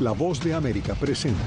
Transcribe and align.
La 0.00 0.10
voz 0.10 0.42
de 0.42 0.52
América 0.52 0.94
presenta. 0.96 1.40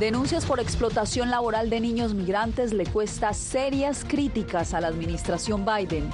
Denuncias 0.00 0.44
por 0.44 0.58
explotación 0.58 1.30
laboral 1.30 1.70
de 1.70 1.80
niños 1.80 2.12
migrantes 2.12 2.72
le 2.72 2.84
cuesta 2.84 3.32
serias 3.32 4.04
críticas 4.04 4.74
a 4.74 4.80
la 4.80 4.88
administración 4.88 5.64
Biden. 5.64 6.10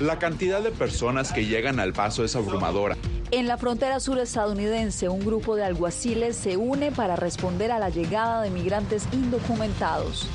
La 0.00 0.18
cantidad 0.18 0.60
de 0.60 0.72
personas 0.72 1.32
que 1.32 1.46
llegan 1.46 1.78
al 1.78 1.92
paso 1.92 2.24
es 2.24 2.34
abrumadora. 2.34 2.96
En 3.30 3.46
la 3.46 3.56
frontera 3.56 4.00
sur 4.00 4.18
estadounidense, 4.18 5.08
un 5.08 5.20
grupo 5.20 5.54
de 5.54 5.62
alguaciles 5.62 6.34
se 6.34 6.56
une 6.56 6.90
para 6.90 7.14
responder 7.14 7.70
a 7.70 7.78
la 7.78 7.90
llegada 7.90 8.42
de 8.42 8.50
migrantes 8.50 9.06
indocumentados. 9.12 10.28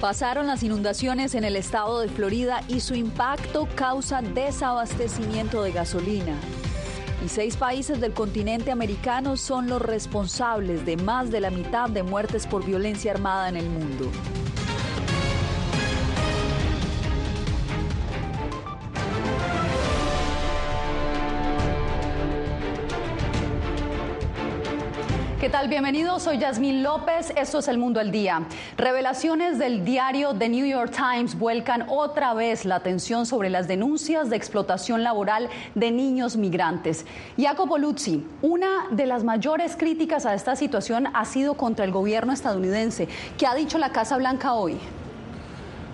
Pasaron 0.00 0.46
las 0.46 0.62
inundaciones 0.62 1.34
en 1.34 1.44
el 1.44 1.56
estado 1.56 2.00
de 2.00 2.08
Florida 2.08 2.62
y 2.68 2.80
su 2.80 2.94
impacto 2.94 3.68
causa 3.74 4.22
desabastecimiento 4.22 5.62
de 5.62 5.72
gasolina. 5.72 6.38
Y 7.22 7.28
seis 7.28 7.58
países 7.58 8.00
del 8.00 8.14
continente 8.14 8.70
americano 8.70 9.36
son 9.36 9.68
los 9.68 9.82
responsables 9.82 10.86
de 10.86 10.96
más 10.96 11.30
de 11.30 11.40
la 11.40 11.50
mitad 11.50 11.90
de 11.90 12.02
muertes 12.02 12.46
por 12.46 12.64
violencia 12.64 13.12
armada 13.12 13.50
en 13.50 13.58
el 13.58 13.68
mundo. 13.68 14.10
¿Qué 25.40 25.48
tal? 25.48 25.68
Bienvenidos, 25.68 26.24
soy 26.24 26.36
Yasmín 26.36 26.82
López, 26.82 27.32
esto 27.34 27.60
es 27.60 27.68
El 27.68 27.78
Mundo 27.78 27.98
al 27.98 28.10
Día. 28.10 28.42
Revelaciones 28.76 29.58
del 29.58 29.86
diario 29.86 30.34
The 30.34 30.50
New 30.50 30.66
York 30.66 30.92
Times 30.94 31.38
vuelcan 31.38 31.86
otra 31.88 32.34
vez 32.34 32.66
la 32.66 32.74
atención 32.74 33.24
sobre 33.24 33.48
las 33.48 33.66
denuncias 33.66 34.28
de 34.28 34.36
explotación 34.36 35.02
laboral 35.02 35.48
de 35.74 35.92
niños 35.92 36.36
migrantes. 36.36 37.06
Jacopo 37.38 37.78
Luzzi, 37.78 38.22
una 38.42 38.88
de 38.90 39.06
las 39.06 39.24
mayores 39.24 39.76
críticas 39.76 40.26
a 40.26 40.34
esta 40.34 40.56
situación 40.56 41.08
ha 41.14 41.24
sido 41.24 41.54
contra 41.54 41.86
el 41.86 41.90
gobierno 41.90 42.34
estadounidense. 42.34 43.08
¿Qué 43.38 43.46
ha 43.46 43.54
dicho 43.54 43.78
la 43.78 43.92
Casa 43.92 44.18
Blanca 44.18 44.52
hoy? 44.52 44.78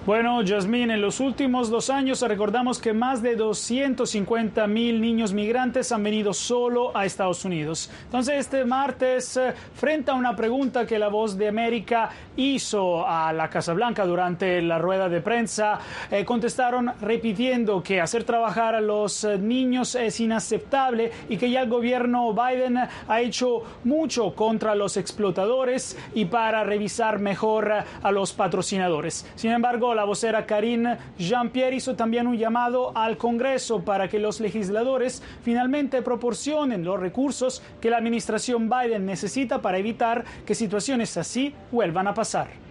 Bueno, 0.06 0.40
Yasmín, 0.40 0.92
en 0.92 1.02
los 1.02 1.18
últimos 1.18 1.68
dos 1.68 1.90
años 1.90 2.22
recordamos 2.22 2.78
que 2.78 2.92
más 2.92 3.22
de 3.22 3.34
250 3.34 4.64
mil 4.68 5.00
niños 5.00 5.32
migrantes 5.32 5.90
han 5.90 6.04
venido 6.04 6.32
solo 6.32 6.96
a 6.96 7.04
Estados 7.04 7.44
Unidos. 7.44 7.90
Entonces, 8.04 8.36
este 8.36 8.64
martes, 8.64 9.36
eh, 9.36 9.52
frente 9.74 10.12
a 10.12 10.14
una 10.14 10.36
pregunta 10.36 10.86
que 10.86 11.00
la 11.00 11.08
Voz 11.08 11.36
de 11.36 11.48
América 11.48 12.08
hizo 12.36 13.04
a 13.04 13.32
la 13.32 13.50
Casa 13.50 13.72
Blanca 13.72 14.06
durante 14.06 14.62
la 14.62 14.78
rueda 14.78 15.08
de 15.08 15.20
prensa, 15.20 15.80
eh, 16.08 16.24
contestaron 16.24 16.92
repitiendo 17.00 17.82
que 17.82 18.00
hacer 18.00 18.22
trabajar 18.22 18.76
a 18.76 18.80
los 18.80 19.24
eh, 19.24 19.38
niños 19.38 19.96
es 19.96 20.20
inaceptable 20.20 21.10
y 21.28 21.36
que 21.36 21.50
ya 21.50 21.62
el 21.62 21.68
gobierno 21.68 22.32
Biden 22.32 22.78
ha 23.08 23.20
hecho 23.20 23.64
mucho 23.82 24.36
contra 24.36 24.76
los 24.76 24.96
explotadores 24.98 25.98
y 26.14 26.26
para 26.26 26.62
revisar 26.62 27.18
mejor 27.18 27.72
a 27.72 28.12
los 28.12 28.32
patrocinadores. 28.32 29.26
Sin 29.34 29.50
embargo, 29.50 29.95
la 29.96 30.04
vocera 30.04 30.46
Karine 30.46 30.98
Jean-Pierre 31.18 31.76
hizo 31.76 31.96
también 31.96 32.26
un 32.26 32.36
llamado 32.36 32.96
al 32.96 33.16
Congreso 33.16 33.84
para 33.84 34.08
que 34.08 34.18
los 34.18 34.40
legisladores 34.40 35.22
finalmente 35.42 36.02
proporcionen 36.02 36.84
los 36.84 37.00
recursos 37.00 37.62
que 37.80 37.90
la 37.90 37.96
administración 37.96 38.70
Biden 38.70 39.06
necesita 39.06 39.60
para 39.60 39.78
evitar 39.78 40.24
que 40.44 40.54
situaciones 40.54 41.16
así 41.16 41.54
vuelvan 41.72 42.06
a 42.06 42.14
pasar. 42.14 42.65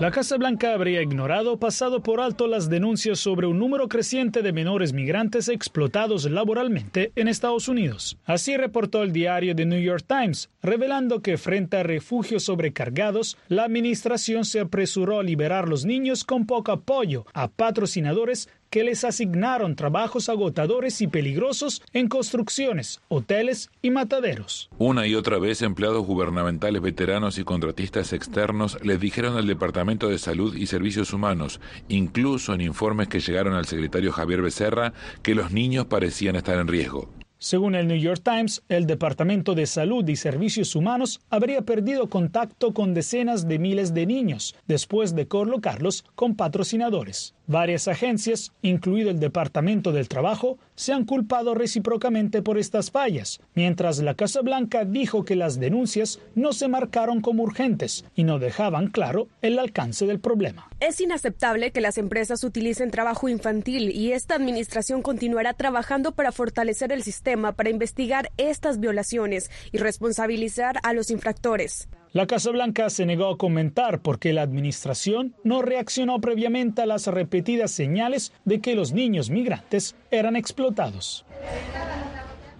La 0.00 0.10
Casa 0.10 0.38
Blanca 0.38 0.72
habría 0.72 1.02
ignorado 1.02 1.58
pasado 1.58 2.02
por 2.02 2.22
alto 2.22 2.46
las 2.46 2.70
denuncias 2.70 3.18
sobre 3.18 3.46
un 3.46 3.58
número 3.58 3.86
creciente 3.86 4.40
de 4.40 4.50
menores 4.50 4.94
migrantes 4.94 5.50
explotados 5.50 6.24
laboralmente 6.24 7.12
en 7.16 7.28
Estados 7.28 7.68
Unidos. 7.68 8.16
Así 8.24 8.56
reportó 8.56 9.02
el 9.02 9.12
diario 9.12 9.54
The 9.54 9.66
New 9.66 9.78
York 9.78 10.06
Times, 10.08 10.48
revelando 10.62 11.20
que 11.20 11.36
frente 11.36 11.76
a 11.76 11.82
refugios 11.82 12.44
sobrecargados, 12.44 13.36
la 13.48 13.64
administración 13.64 14.46
se 14.46 14.60
apresuró 14.60 15.20
a 15.20 15.22
liberar 15.22 15.68
los 15.68 15.84
niños 15.84 16.24
con 16.24 16.46
poco 16.46 16.72
apoyo 16.72 17.26
a 17.34 17.48
patrocinadores 17.48 18.48
que 18.70 18.84
les 18.84 19.04
asignaron 19.04 19.74
trabajos 19.76 20.28
agotadores 20.28 21.00
y 21.02 21.08
peligrosos 21.08 21.82
en 21.92 22.08
construcciones, 22.08 23.00
hoteles 23.08 23.68
y 23.82 23.90
mataderos. 23.90 24.70
Una 24.78 25.06
y 25.06 25.14
otra 25.14 25.38
vez 25.38 25.60
empleados 25.62 26.06
gubernamentales 26.06 26.80
veteranos 26.80 27.38
y 27.38 27.44
contratistas 27.44 28.12
externos 28.12 28.78
les 28.82 29.00
dijeron 29.00 29.36
al 29.36 29.46
Departamento 29.46 30.08
de 30.08 30.18
Salud 30.18 30.54
y 30.54 30.66
Servicios 30.66 31.12
Humanos, 31.12 31.60
incluso 31.88 32.54
en 32.54 32.60
informes 32.60 33.08
que 33.08 33.20
llegaron 33.20 33.54
al 33.54 33.66
secretario 33.66 34.12
Javier 34.12 34.42
Becerra, 34.42 34.92
que 35.22 35.34
los 35.34 35.50
niños 35.50 35.86
parecían 35.86 36.36
estar 36.36 36.58
en 36.58 36.68
riesgo. 36.68 37.10
Según 37.42 37.74
el 37.74 37.88
New 37.88 37.96
York 37.96 38.20
Times, 38.22 38.62
el 38.68 38.86
Departamento 38.86 39.54
de 39.54 39.64
Salud 39.64 40.06
y 40.06 40.16
Servicios 40.16 40.76
Humanos 40.76 41.22
habría 41.30 41.62
perdido 41.62 42.10
contacto 42.10 42.74
con 42.74 42.92
decenas 42.92 43.48
de 43.48 43.58
miles 43.58 43.94
de 43.94 44.04
niños 44.04 44.54
después 44.68 45.14
de 45.14 45.26
colocarlos 45.26 46.04
con 46.14 46.36
patrocinadores. 46.36 47.34
Varias 47.50 47.88
agencias, 47.88 48.52
incluido 48.62 49.10
el 49.10 49.18
Departamento 49.18 49.90
del 49.90 50.06
Trabajo, 50.06 50.56
se 50.76 50.92
han 50.92 51.04
culpado 51.04 51.52
recíprocamente 51.52 52.42
por 52.42 52.58
estas 52.58 52.92
fallas, 52.92 53.40
mientras 53.56 53.98
la 53.98 54.14
Casa 54.14 54.40
Blanca 54.40 54.84
dijo 54.84 55.24
que 55.24 55.34
las 55.34 55.58
denuncias 55.58 56.20
no 56.36 56.52
se 56.52 56.68
marcaron 56.68 57.20
como 57.20 57.42
urgentes 57.42 58.04
y 58.14 58.22
no 58.22 58.38
dejaban 58.38 58.86
claro 58.86 59.26
el 59.42 59.58
alcance 59.58 60.06
del 60.06 60.20
problema. 60.20 60.70
Es 60.78 61.00
inaceptable 61.00 61.72
que 61.72 61.80
las 61.80 61.98
empresas 61.98 62.44
utilicen 62.44 62.92
trabajo 62.92 63.28
infantil 63.28 63.90
y 63.90 64.12
esta 64.12 64.36
administración 64.36 65.02
continuará 65.02 65.52
trabajando 65.52 66.12
para 66.12 66.30
fortalecer 66.30 66.92
el 66.92 67.02
sistema 67.02 67.50
para 67.50 67.70
investigar 67.70 68.30
estas 68.36 68.78
violaciones 68.78 69.50
y 69.72 69.78
responsabilizar 69.78 70.78
a 70.84 70.92
los 70.92 71.10
infractores. 71.10 71.88
La 72.12 72.26
Casa 72.26 72.50
Blanca 72.50 72.90
se 72.90 73.06
negó 73.06 73.28
a 73.28 73.38
comentar 73.38 74.00
por 74.00 74.18
qué 74.18 74.32
la 74.32 74.42
administración 74.42 75.36
no 75.44 75.62
reaccionó 75.62 76.20
previamente 76.20 76.82
a 76.82 76.86
las 76.86 77.06
repetidas 77.06 77.70
señales 77.70 78.32
de 78.44 78.60
que 78.60 78.74
los 78.74 78.92
niños 78.92 79.30
migrantes 79.30 79.94
eran 80.10 80.34
explotados. 80.34 81.24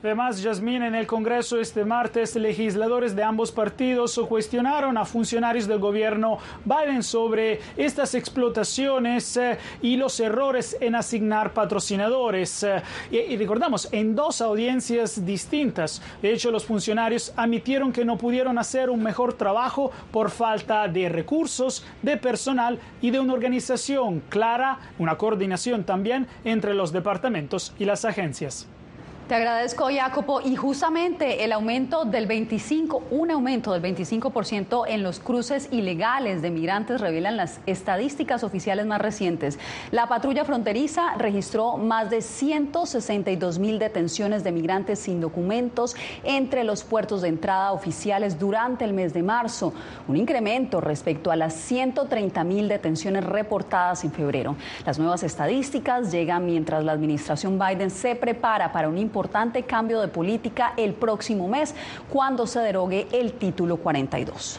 Además, 0.03 0.41
Yasmín, 0.41 0.83
en 0.83 0.94
el 0.94 1.06
Congreso 1.06 1.61
este 1.61 1.84
martes, 1.84 2.34
legisladores 2.34 3.15
de 3.15 3.22
ambos 3.22 3.53
partidos 3.53 4.19
cuestionaron 4.27 4.97
a 4.97 5.05
funcionarios 5.05 5.66
del 5.69 5.78
gobierno 5.78 6.38
Biden 6.65 7.03
sobre 7.03 7.61
estas 7.77 8.15
explotaciones 8.15 9.37
eh, 9.37 9.59
y 9.83 9.99
los 9.99 10.19
errores 10.19 10.75
en 10.81 10.94
asignar 10.94 11.53
patrocinadores. 11.53 12.62
Eh, 12.62 12.83
y, 13.10 13.19
y, 13.19 13.37
recordamos, 13.37 13.89
en 13.93 14.15
dos 14.15 14.41
audiencias 14.41 15.27
distintas. 15.27 16.00
De 16.22 16.33
hecho, 16.33 16.50
los 16.50 16.65
funcionarios 16.65 17.34
admitieron 17.37 17.93
que 17.93 18.06
no 18.06 18.16
pudieron 18.16 18.56
hacer 18.56 18.89
un 18.89 19.03
mejor 19.03 19.34
trabajo 19.34 19.91
por 20.10 20.31
falta 20.31 20.89
de 20.89 21.10
recursos, 21.10 21.84
de 22.00 22.16
personal 22.16 22.78
y 23.03 23.10
de 23.10 23.21
una 23.21 23.34
organización 23.34 24.22
clara, 24.31 24.78
una 24.99 25.19
coordinación 25.19 25.84
también 25.84 26.27
entre 26.43 26.72
los 26.72 26.91
departamentos 26.91 27.75
y 27.78 27.84
las 27.84 28.06
agencias. 28.06 28.66
Te 29.31 29.37
agradezco, 29.37 29.87
Jacopo. 29.95 30.41
Y 30.41 30.57
justamente 30.57 31.45
el 31.45 31.53
aumento 31.53 32.05
del 32.05 32.27
25, 32.27 33.05
un 33.13 33.31
aumento 33.31 33.73
del 33.73 33.81
25% 33.81 34.87
en 34.89 35.05
los 35.05 35.21
cruces 35.21 35.69
ilegales 35.71 36.43
de 36.43 36.51
migrantes 36.51 37.01
revelan 37.01 37.37
las 37.37 37.61
estadísticas 37.67 38.43
oficiales 38.43 38.87
más 38.87 39.01
recientes. 39.01 39.57
La 39.93 40.09
patrulla 40.09 40.45
fronteriza 40.45 41.15
registró 41.17 41.77
más 41.77 42.11
de 42.11 42.23
162 42.23 43.61
mil 43.61 43.79
detenciones 43.79 44.43
de 44.43 44.51
migrantes 44.51 44.99
sin 44.99 45.21
documentos 45.21 45.95
entre 46.25 46.65
los 46.65 46.83
puertos 46.83 47.23
de 47.23 47.29
entrada 47.29 47.71
oficiales 47.71 48.37
durante 48.37 48.85
el 48.85 48.95
mes 48.95 49.15
de 49.15 49.23
marzo, 49.23 49.73
un 50.09 50.17
incremento 50.17 50.81
respecto 50.81 51.31
a 51.31 51.37
las 51.37 51.54
130 51.54 52.43
mil 52.43 52.66
detenciones 52.66 53.22
reportadas 53.22 54.03
en 54.03 54.10
febrero. 54.10 54.57
Las 54.84 54.99
nuevas 54.99 55.22
estadísticas 55.22 56.10
llegan 56.10 56.47
mientras 56.47 56.83
la 56.83 56.91
administración 56.91 57.60
Biden 57.60 57.91
se 57.91 58.16
prepara 58.16 58.72
para 58.72 58.89
un 58.89 58.99
importante 58.99 59.20
importante 59.21 59.65
cambio 59.65 60.01
de 60.01 60.09
política 60.09 60.72
el 60.78 60.95
próximo 60.95 61.47
mes 61.47 61.75
cuando 62.09 62.47
se 62.47 62.59
derogue 62.61 63.07
el 63.13 63.34
título 63.34 63.77
42. 63.77 64.59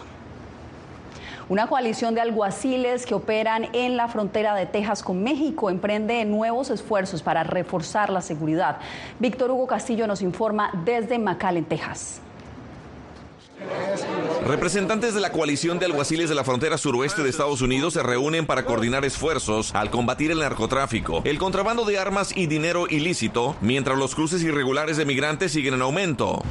Una 1.50 1.66
coalición 1.66 2.14
de 2.14 2.22
alguaciles 2.22 3.08
que 3.08 3.16
operan 3.16 3.70
en 3.74 3.98
la 3.98 4.08
frontera 4.08 4.54
de 4.54 4.68
Texas 4.68 5.02
con 5.02 5.24
México 5.24 5.72
emprende 5.72 6.24
nuevos 6.26 6.70
esfuerzos 6.70 7.24
para 7.24 7.44
reforzar 7.44 8.12
la 8.12 8.22
seguridad. 8.22 8.78
Víctor 9.18 9.50
Hugo 9.50 9.66
Castillo 9.66 10.06
nos 10.06 10.22
informa 10.22 10.70
desde 10.86 11.18
McAllen, 11.18 11.66
Texas. 11.66 12.22
Representantes 14.46 15.14
de 15.14 15.22
la 15.22 15.32
coalición 15.32 15.78
de 15.78 15.86
alguaciles 15.86 16.28
de 16.28 16.36
la 16.36 16.44
frontera 16.44 16.78
suroeste 16.78 17.22
de 17.22 17.30
Estados 17.30 17.62
Unidos 17.62 17.94
se 17.94 18.02
reúnen 18.02 18.48
para 18.48 18.66
coordinar 18.66 19.06
esfuerzos 19.06 19.74
al 19.76 19.92
combatir 19.92 20.32
el 20.32 20.40
narcotráfico, 20.40 21.22
el 21.26 21.38
contrabando 21.38 21.86
de 21.86 22.00
armas 22.00 22.36
y 22.36 22.48
dinero 22.48 22.88
ilícito, 22.90 23.56
mientras 23.62 24.00
los 24.00 24.16
cruces 24.16 24.42
irregulares 24.42 24.98
de 24.98 25.06
migrantes 25.06 25.52
siguen 25.52 25.76
en 25.76 25.84
aumento. 25.84 26.42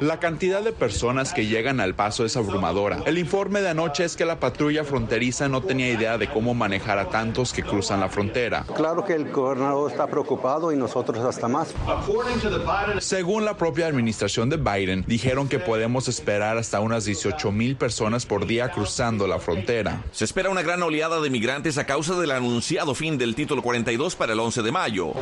La 0.00 0.18
cantidad 0.18 0.62
de 0.62 0.72
personas 0.72 1.32
que 1.32 1.46
llegan 1.46 1.78
al 1.78 1.94
paso 1.94 2.24
es 2.24 2.36
abrumadora. 2.36 2.98
El 3.06 3.16
informe 3.16 3.60
de 3.60 3.70
anoche 3.70 4.04
es 4.04 4.16
que 4.16 4.24
la 4.24 4.40
patrulla 4.40 4.82
fronteriza 4.82 5.48
no 5.48 5.62
tenía 5.62 5.90
idea 5.90 6.18
de 6.18 6.28
cómo 6.28 6.52
manejar 6.52 6.98
a 6.98 7.08
tantos 7.08 7.52
que 7.52 7.62
cruzan 7.62 8.00
la 8.00 8.08
frontera. 8.08 8.64
Claro 8.74 9.04
que 9.04 9.14
el 9.14 9.30
gobernador 9.30 9.90
está 9.90 10.08
preocupado 10.08 10.72
y 10.72 10.76
nosotros 10.76 11.24
hasta 11.24 11.46
más. 11.46 11.72
Según 12.98 13.44
la 13.44 13.56
propia 13.56 13.86
administración 13.86 14.50
de 14.50 14.56
Biden, 14.56 15.04
dijeron 15.06 15.48
que 15.48 15.60
podemos 15.60 16.08
esperar 16.08 16.58
hasta 16.58 16.71
unas 16.80 17.04
18 17.04 17.52
mil 17.52 17.76
personas 17.76 18.26
por 18.26 18.46
día 18.46 18.70
cruzando 18.70 19.26
la 19.26 19.38
frontera. 19.38 20.02
Se 20.12 20.24
espera 20.24 20.50
una 20.50 20.62
gran 20.62 20.82
oleada 20.82 21.20
de 21.20 21.30
migrantes 21.30 21.78
a 21.78 21.86
causa 21.86 22.18
del 22.18 22.30
anunciado 22.30 22.94
fin 22.94 23.18
del 23.18 23.34
título 23.34 23.62
42 23.62 24.16
para 24.16 24.32
el 24.32 24.40
11 24.40 24.62
de 24.62 24.72
mayo. 24.72 25.12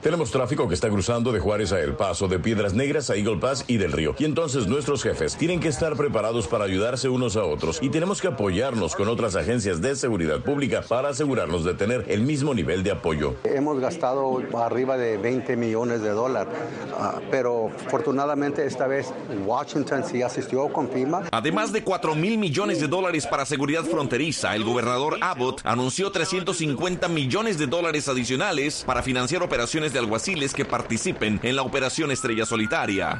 Tenemos 0.00 0.30
tráfico 0.30 0.68
que 0.68 0.74
está 0.74 0.88
cruzando 0.88 1.32
de 1.32 1.40
Juárez 1.40 1.72
a 1.72 1.80
El 1.80 1.94
Paso, 1.94 2.28
de 2.28 2.38
Piedras 2.38 2.74
Negras 2.74 3.10
a 3.10 3.16
Eagle 3.16 3.38
Pass 3.38 3.64
y 3.66 3.76
del 3.76 3.92
Río. 3.92 4.14
Y 4.18 4.24
entonces 4.24 4.66
nuestros 4.66 5.02
jefes 5.02 5.36
tienen 5.36 5.60
que 5.60 5.68
estar 5.68 5.96
preparados 5.96 6.48
para 6.48 6.64
ayudarse 6.64 7.08
unos 7.08 7.36
a 7.36 7.44
otros 7.44 7.78
y 7.80 7.90
tenemos 7.90 8.20
que 8.20 8.28
apoyarnos 8.28 8.94
con 8.96 9.08
otras 9.08 9.36
agencias 9.36 9.80
de 9.80 9.96
seguridad 9.96 10.40
pública 10.40 10.82
para 10.82 11.10
asegurarnos 11.10 11.64
de 11.64 11.74
tener 11.74 12.04
el 12.08 12.22
mismo 12.22 12.54
nivel 12.54 12.82
de 12.82 12.92
apoyo. 12.92 13.34
Hemos 13.44 13.80
gastado 13.80 14.42
arriba 14.54 14.96
de 14.96 15.16
20 15.16 15.56
millones 15.56 16.02
de 16.02 16.10
dólares, 16.10 16.52
ah, 16.98 17.20
pero 17.30 17.70
afortunadamente 17.86 18.66
esta 18.66 18.86
vez 18.86 19.12
Washington 19.46 20.04
sí 20.04 20.22
asistió 20.22 20.61
con 20.70 20.88
FIMA. 20.88 21.22
Además 21.30 21.72
de 21.72 21.82
4 21.82 22.14
mil 22.14 22.38
millones 22.38 22.80
de 22.80 22.88
dólares 22.88 23.26
para 23.26 23.46
seguridad 23.46 23.84
fronteriza, 23.84 24.54
el 24.54 24.64
gobernador 24.64 25.18
Abbott 25.20 25.62
anunció 25.64 26.10
350 26.10 27.08
millones 27.08 27.58
de 27.58 27.66
dólares 27.66 28.08
adicionales 28.08 28.84
para 28.86 29.02
financiar 29.02 29.42
operaciones 29.42 29.92
de 29.92 29.98
alguaciles 29.98 30.52
que 30.52 30.64
participen 30.64 31.40
en 31.42 31.56
la 31.56 31.62
operación 31.62 32.10
Estrella 32.10 32.46
Solitaria. 32.46 33.18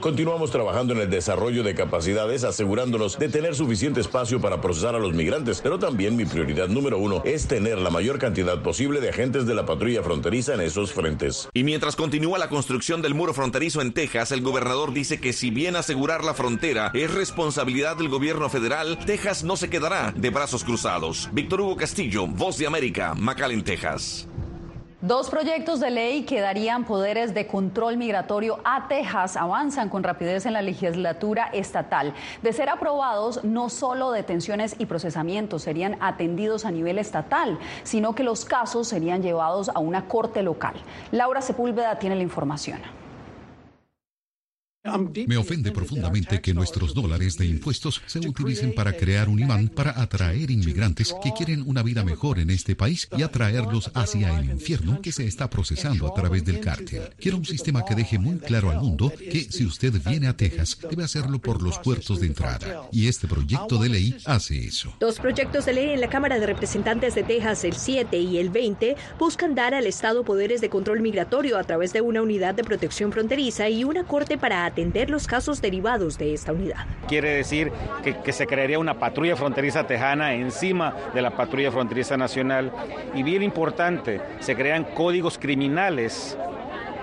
Continuamos 0.00 0.50
trabajando 0.50 0.94
en 0.94 1.00
el 1.00 1.10
desarrollo 1.10 1.62
de 1.62 1.74
capacidades, 1.74 2.44
asegurándonos 2.44 3.18
de 3.18 3.28
tener 3.28 3.54
suficiente 3.54 4.00
espacio 4.00 4.40
para 4.40 4.60
procesar 4.60 4.94
a 4.94 4.98
los 4.98 5.14
migrantes, 5.14 5.60
pero 5.62 5.78
también 5.78 6.16
mi 6.16 6.24
prioridad 6.24 6.68
número 6.68 6.98
uno 6.98 7.22
es 7.24 7.46
tener 7.46 7.78
la 7.78 7.90
mayor 7.90 8.18
cantidad 8.18 8.62
posible 8.62 9.00
de 9.00 9.10
agentes 9.10 9.46
de 9.46 9.54
la 9.54 9.66
patrulla 9.66 10.02
fronteriza 10.02 10.54
en 10.54 10.60
esos 10.60 10.92
frentes. 10.92 11.48
Y 11.52 11.64
mientras 11.64 11.96
continúa 11.96 12.38
la 12.38 12.48
construcción 12.48 13.02
del 13.02 13.14
muro 13.14 13.34
fronterizo 13.34 13.80
en 13.80 13.92
Texas, 13.92 14.32
el 14.32 14.42
gobernador 14.42 14.92
dice 14.92 15.20
que 15.20 15.32
si 15.32 15.50
bien 15.50 15.76
asegurar 15.76 16.24
la 16.24 16.34
es 16.92 17.14
responsabilidad 17.14 17.96
del 17.96 18.08
gobierno 18.08 18.48
federal, 18.48 18.98
Texas 19.06 19.44
no 19.44 19.56
se 19.56 19.70
quedará 19.70 20.12
de 20.14 20.30
brazos 20.30 20.64
cruzados. 20.64 21.28
Víctor 21.32 21.60
Hugo 21.60 21.76
Castillo, 21.76 22.26
Voz 22.26 22.58
de 22.58 22.66
América, 22.66 23.14
McAllen, 23.14 23.62
Texas. 23.62 24.26
Dos 25.00 25.28
proyectos 25.28 25.80
de 25.80 25.90
ley 25.90 26.22
que 26.22 26.40
darían 26.40 26.84
poderes 26.84 27.34
de 27.34 27.46
control 27.46 27.98
migratorio 27.98 28.60
a 28.64 28.88
Texas 28.88 29.36
avanzan 29.36 29.90
con 29.90 30.02
rapidez 30.02 30.46
en 30.46 30.54
la 30.54 30.62
legislatura 30.62 31.50
estatal. 31.52 32.14
De 32.42 32.54
ser 32.54 32.70
aprobados, 32.70 33.44
no 33.44 33.68
solo 33.68 34.12
detenciones 34.12 34.76
y 34.78 34.86
procesamientos 34.86 35.60
serían 35.60 35.98
atendidos 36.00 36.64
a 36.64 36.70
nivel 36.70 36.98
estatal, 36.98 37.58
sino 37.82 38.14
que 38.14 38.24
los 38.24 38.46
casos 38.46 38.88
serían 38.88 39.22
llevados 39.22 39.68
a 39.68 39.78
una 39.78 40.08
corte 40.08 40.42
local. 40.42 40.74
Laura 41.12 41.42
Sepúlveda 41.42 41.98
tiene 41.98 42.16
la 42.16 42.22
información. 42.22 42.80
Me 45.26 45.38
ofende 45.38 45.72
profundamente 45.72 46.42
que 46.42 46.52
nuestros 46.52 46.92
dólares 46.92 47.38
de 47.38 47.46
impuestos 47.46 48.02
se 48.04 48.18
utilicen 48.18 48.74
para 48.74 48.92
crear 48.92 49.30
un 49.30 49.38
imán 49.38 49.68
para 49.68 49.98
atraer 49.98 50.50
inmigrantes 50.50 51.14
que 51.22 51.32
quieren 51.32 51.64
una 51.66 51.82
vida 51.82 52.04
mejor 52.04 52.38
en 52.38 52.50
este 52.50 52.76
país 52.76 53.08
y 53.16 53.22
atraerlos 53.22 53.90
hacia 53.94 54.38
el 54.38 54.50
infierno 54.50 55.00
que 55.00 55.10
se 55.10 55.26
está 55.26 55.48
procesando 55.48 56.06
a 56.06 56.12
través 56.12 56.44
del 56.44 56.60
cártel. 56.60 57.00
Quiero 57.18 57.38
un 57.38 57.46
sistema 57.46 57.82
que 57.86 57.94
deje 57.94 58.18
muy 58.18 58.36
claro 58.36 58.70
al 58.70 58.80
mundo 58.82 59.10
que 59.16 59.40
si 59.50 59.64
usted 59.64 59.94
viene 60.04 60.28
a 60.28 60.36
Texas, 60.36 60.78
debe 60.90 61.04
hacerlo 61.04 61.38
por 61.38 61.62
los 61.62 61.78
puertos 61.78 62.20
de 62.20 62.26
entrada. 62.26 62.86
Y 62.92 63.08
este 63.08 63.26
proyecto 63.26 63.78
de 63.78 63.88
ley 63.88 64.16
hace 64.26 64.66
eso. 64.66 64.94
Dos 65.00 65.18
proyectos 65.18 65.64
de 65.64 65.72
ley 65.72 65.90
en 65.90 66.02
la 66.02 66.10
Cámara 66.10 66.38
de 66.38 66.44
Representantes 66.44 67.14
de 67.14 67.22
Texas, 67.22 67.64
el 67.64 67.72
7 67.72 68.18
y 68.18 68.36
el 68.36 68.50
20, 68.50 68.96
buscan 69.18 69.54
dar 69.54 69.72
al 69.72 69.86
Estado 69.86 70.24
poderes 70.24 70.60
de 70.60 70.68
control 70.68 71.00
migratorio 71.00 71.56
a 71.56 71.64
través 71.64 71.94
de 71.94 72.02
una 72.02 72.20
unidad 72.20 72.54
de 72.54 72.64
protección 72.64 73.12
fronteriza 73.12 73.70
y 73.70 73.84
una 73.84 74.04
corte 74.04 74.36
para 74.36 74.73
atender 74.74 75.08
los 75.08 75.28
casos 75.28 75.62
derivados 75.62 76.18
de 76.18 76.34
esta 76.34 76.52
unidad. 76.52 76.84
Quiere 77.06 77.36
decir 77.36 77.70
que, 78.02 78.32
se 78.32 78.44
crearía 78.44 78.80
una 78.80 78.98
patrulla 78.98 79.36
fronteriza 79.36 79.86
tejana 79.86 80.34
encima 80.34 80.96
de 81.14 81.22
la 81.22 81.30
patrulla 81.30 81.70
fronteriza 81.70 82.16
nacional 82.16 82.72
y 83.14 83.22
bien 83.22 83.44
importante, 83.44 84.20
se 84.40 84.56
crean 84.56 84.82
códigos 84.82 85.38
criminales 85.38 86.36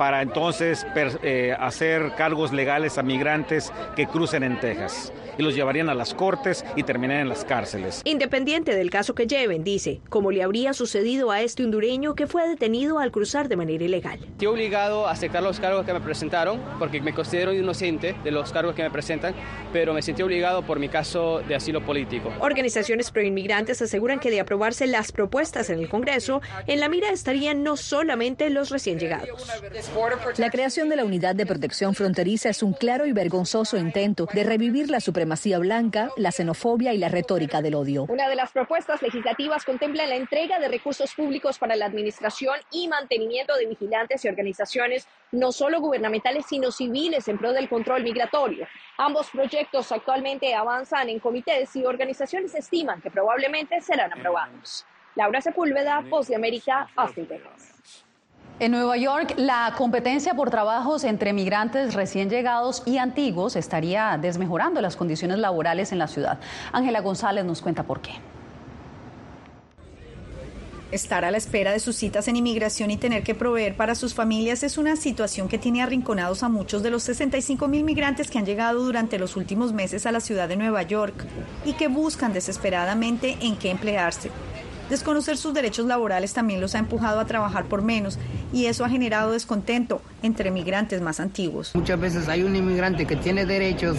para 0.01 0.23
entonces 0.23 0.83
per, 0.95 1.19
eh, 1.21 1.55
hacer 1.59 2.13
cargos 2.17 2.51
legales 2.51 2.97
a 2.97 3.03
migrantes 3.03 3.71
que 3.95 4.07
crucen 4.07 4.41
en 4.41 4.59
Texas 4.59 5.13
y 5.37 5.43
los 5.43 5.53
llevarían 5.53 5.89
a 5.89 5.93
las 5.93 6.15
cortes 6.15 6.65
y 6.75 6.81
terminarían 6.81 7.27
en 7.27 7.29
las 7.29 7.45
cárceles. 7.45 8.01
Independiente 8.03 8.73
del 8.75 8.89
caso 8.89 9.13
que 9.13 9.27
lleven, 9.27 9.63
dice, 9.63 10.01
como 10.09 10.31
le 10.31 10.41
habría 10.41 10.73
sucedido 10.73 11.29
a 11.29 11.41
este 11.41 11.63
hondureño 11.63 12.15
que 12.15 12.25
fue 12.25 12.47
detenido 12.47 12.97
al 12.97 13.11
cruzar 13.11 13.47
de 13.47 13.57
manera 13.57 13.83
ilegal. 13.83 14.19
Estoy 14.23 14.47
obligado 14.47 15.07
a 15.07 15.11
aceptar 15.11 15.43
los 15.43 15.59
cargos 15.59 15.85
que 15.85 15.93
me 15.93 16.01
presentaron 16.01 16.59
porque 16.79 16.99
me 16.99 17.13
considero 17.13 17.53
inocente 17.53 18.15
de 18.23 18.31
los 18.31 18.51
cargos 18.51 18.73
que 18.73 18.81
me 18.81 18.89
presentan, 18.89 19.35
pero 19.71 19.93
me 19.93 20.01
sentí 20.01 20.23
obligado 20.23 20.63
por 20.63 20.79
mi 20.79 20.89
caso 20.89 21.43
de 21.47 21.53
asilo 21.53 21.85
político. 21.85 22.33
Organizaciones 22.39 23.11
proinmigrantes 23.11 23.83
aseguran 23.83 24.19
que 24.19 24.31
de 24.31 24.39
aprobarse 24.39 24.87
las 24.87 25.11
propuestas 25.11 25.69
en 25.69 25.77
el 25.77 25.89
Congreso, 25.89 26.41
en 26.65 26.79
la 26.79 26.89
mira 26.89 27.11
estarían 27.11 27.61
no 27.61 27.77
solamente 27.77 28.49
los 28.49 28.71
recién 28.71 28.97
llegados. 28.97 29.29
La 30.37 30.49
creación 30.49 30.87
de 30.87 30.95
la 30.95 31.03
Unidad 31.03 31.35
de 31.35 31.45
Protección 31.45 31.93
Fronteriza 31.93 32.49
es 32.49 32.63
un 32.63 32.71
claro 32.71 33.05
y 33.05 33.11
vergonzoso 33.11 33.77
intento 33.77 34.25
de 34.33 34.45
revivir 34.45 34.89
la 34.89 35.01
supremacía 35.01 35.59
blanca, 35.59 36.09
la 36.15 36.31
xenofobia 36.31 36.93
y 36.93 36.97
la 36.97 37.09
retórica 37.09 37.61
del 37.61 37.75
odio. 37.75 38.05
Una 38.07 38.29
de 38.29 38.35
las 38.35 38.51
propuestas 38.51 39.01
legislativas 39.01 39.65
contempla 39.65 40.05
la 40.07 40.15
entrega 40.15 40.59
de 40.59 40.69
recursos 40.69 41.13
públicos 41.13 41.59
para 41.59 41.75
la 41.75 41.87
administración 41.87 42.55
y 42.71 42.87
mantenimiento 42.87 43.55
de 43.57 43.65
vigilantes 43.65 44.23
y 44.23 44.29
organizaciones 44.29 45.07
no 45.33 45.51
solo 45.51 45.81
gubernamentales, 45.81 46.45
sino 46.47 46.71
civiles 46.71 47.27
en 47.27 47.37
pro 47.37 47.51
del 47.51 47.67
control 47.67 48.03
migratorio. 48.03 48.67
Ambos 48.97 49.29
proyectos 49.29 49.91
actualmente 49.91 50.55
avanzan 50.55 51.09
en 51.09 51.19
comités 51.19 51.75
y 51.75 51.83
organizaciones 51.83 52.55
estiman 52.55 53.01
que 53.01 53.11
probablemente 53.11 53.81
serán 53.81 54.13
aprobados. 54.13 54.85
Laura 55.15 55.41
Sepúlveda, 55.41 55.99
Voz 56.09 56.29
de 56.29 56.35
América, 56.35 56.87
Austin. 56.95 57.27
En 58.59 58.71
Nueva 58.71 58.95
York, 58.97 59.33
la 59.37 59.73
competencia 59.75 60.35
por 60.35 60.51
trabajos 60.51 61.03
entre 61.03 61.33
migrantes 61.33 61.95
recién 61.95 62.29
llegados 62.29 62.83
y 62.85 62.97
antiguos 62.97 63.55
estaría 63.55 64.19
desmejorando 64.21 64.81
las 64.81 64.95
condiciones 64.95 65.39
laborales 65.39 65.91
en 65.91 65.97
la 65.97 66.07
ciudad. 66.07 66.37
Ángela 66.71 67.01
González 67.01 67.43
nos 67.43 67.61
cuenta 67.61 67.83
por 67.83 68.01
qué. 68.01 68.11
Estar 70.91 71.23
a 71.23 71.31
la 71.31 71.37
espera 71.37 71.71
de 71.71 71.79
sus 71.79 71.95
citas 71.95 72.27
en 72.27 72.35
inmigración 72.35 72.91
y 72.91 72.97
tener 72.97 73.23
que 73.23 73.33
proveer 73.33 73.77
para 73.77 73.95
sus 73.95 74.13
familias 74.13 74.61
es 74.61 74.77
una 74.77 74.97
situación 74.97 75.47
que 75.47 75.57
tiene 75.57 75.81
arrinconados 75.81 76.43
a 76.43 76.49
muchos 76.49 76.83
de 76.83 76.91
los 76.91 77.03
65 77.03 77.69
mil 77.69 77.85
migrantes 77.85 78.29
que 78.29 78.37
han 78.37 78.45
llegado 78.45 78.83
durante 78.83 79.17
los 79.17 79.37
últimos 79.37 79.71
meses 79.71 80.05
a 80.05 80.11
la 80.11 80.19
ciudad 80.19 80.49
de 80.49 80.57
Nueva 80.57 80.83
York 80.83 81.15
y 81.63 81.73
que 81.73 81.87
buscan 81.87 82.33
desesperadamente 82.33 83.37
en 83.39 83.55
qué 83.55 83.71
emplearse. 83.71 84.29
Desconocer 84.91 85.37
sus 85.37 85.53
derechos 85.53 85.85
laborales 85.85 86.33
también 86.33 86.59
los 86.59 86.75
ha 86.75 86.79
empujado 86.79 87.21
a 87.21 87.25
trabajar 87.25 87.63
por 87.63 87.81
menos 87.81 88.19
y 88.51 88.65
eso 88.65 88.83
ha 88.83 88.89
generado 88.89 89.31
descontento 89.31 90.01
entre 90.21 90.51
migrantes 90.51 90.99
más 90.99 91.21
antiguos. 91.21 91.71
Muchas 91.75 91.97
veces 91.97 92.27
hay 92.27 92.43
un 92.43 92.57
inmigrante 92.57 93.05
que 93.05 93.15
tiene 93.15 93.45
derechos, 93.45 93.95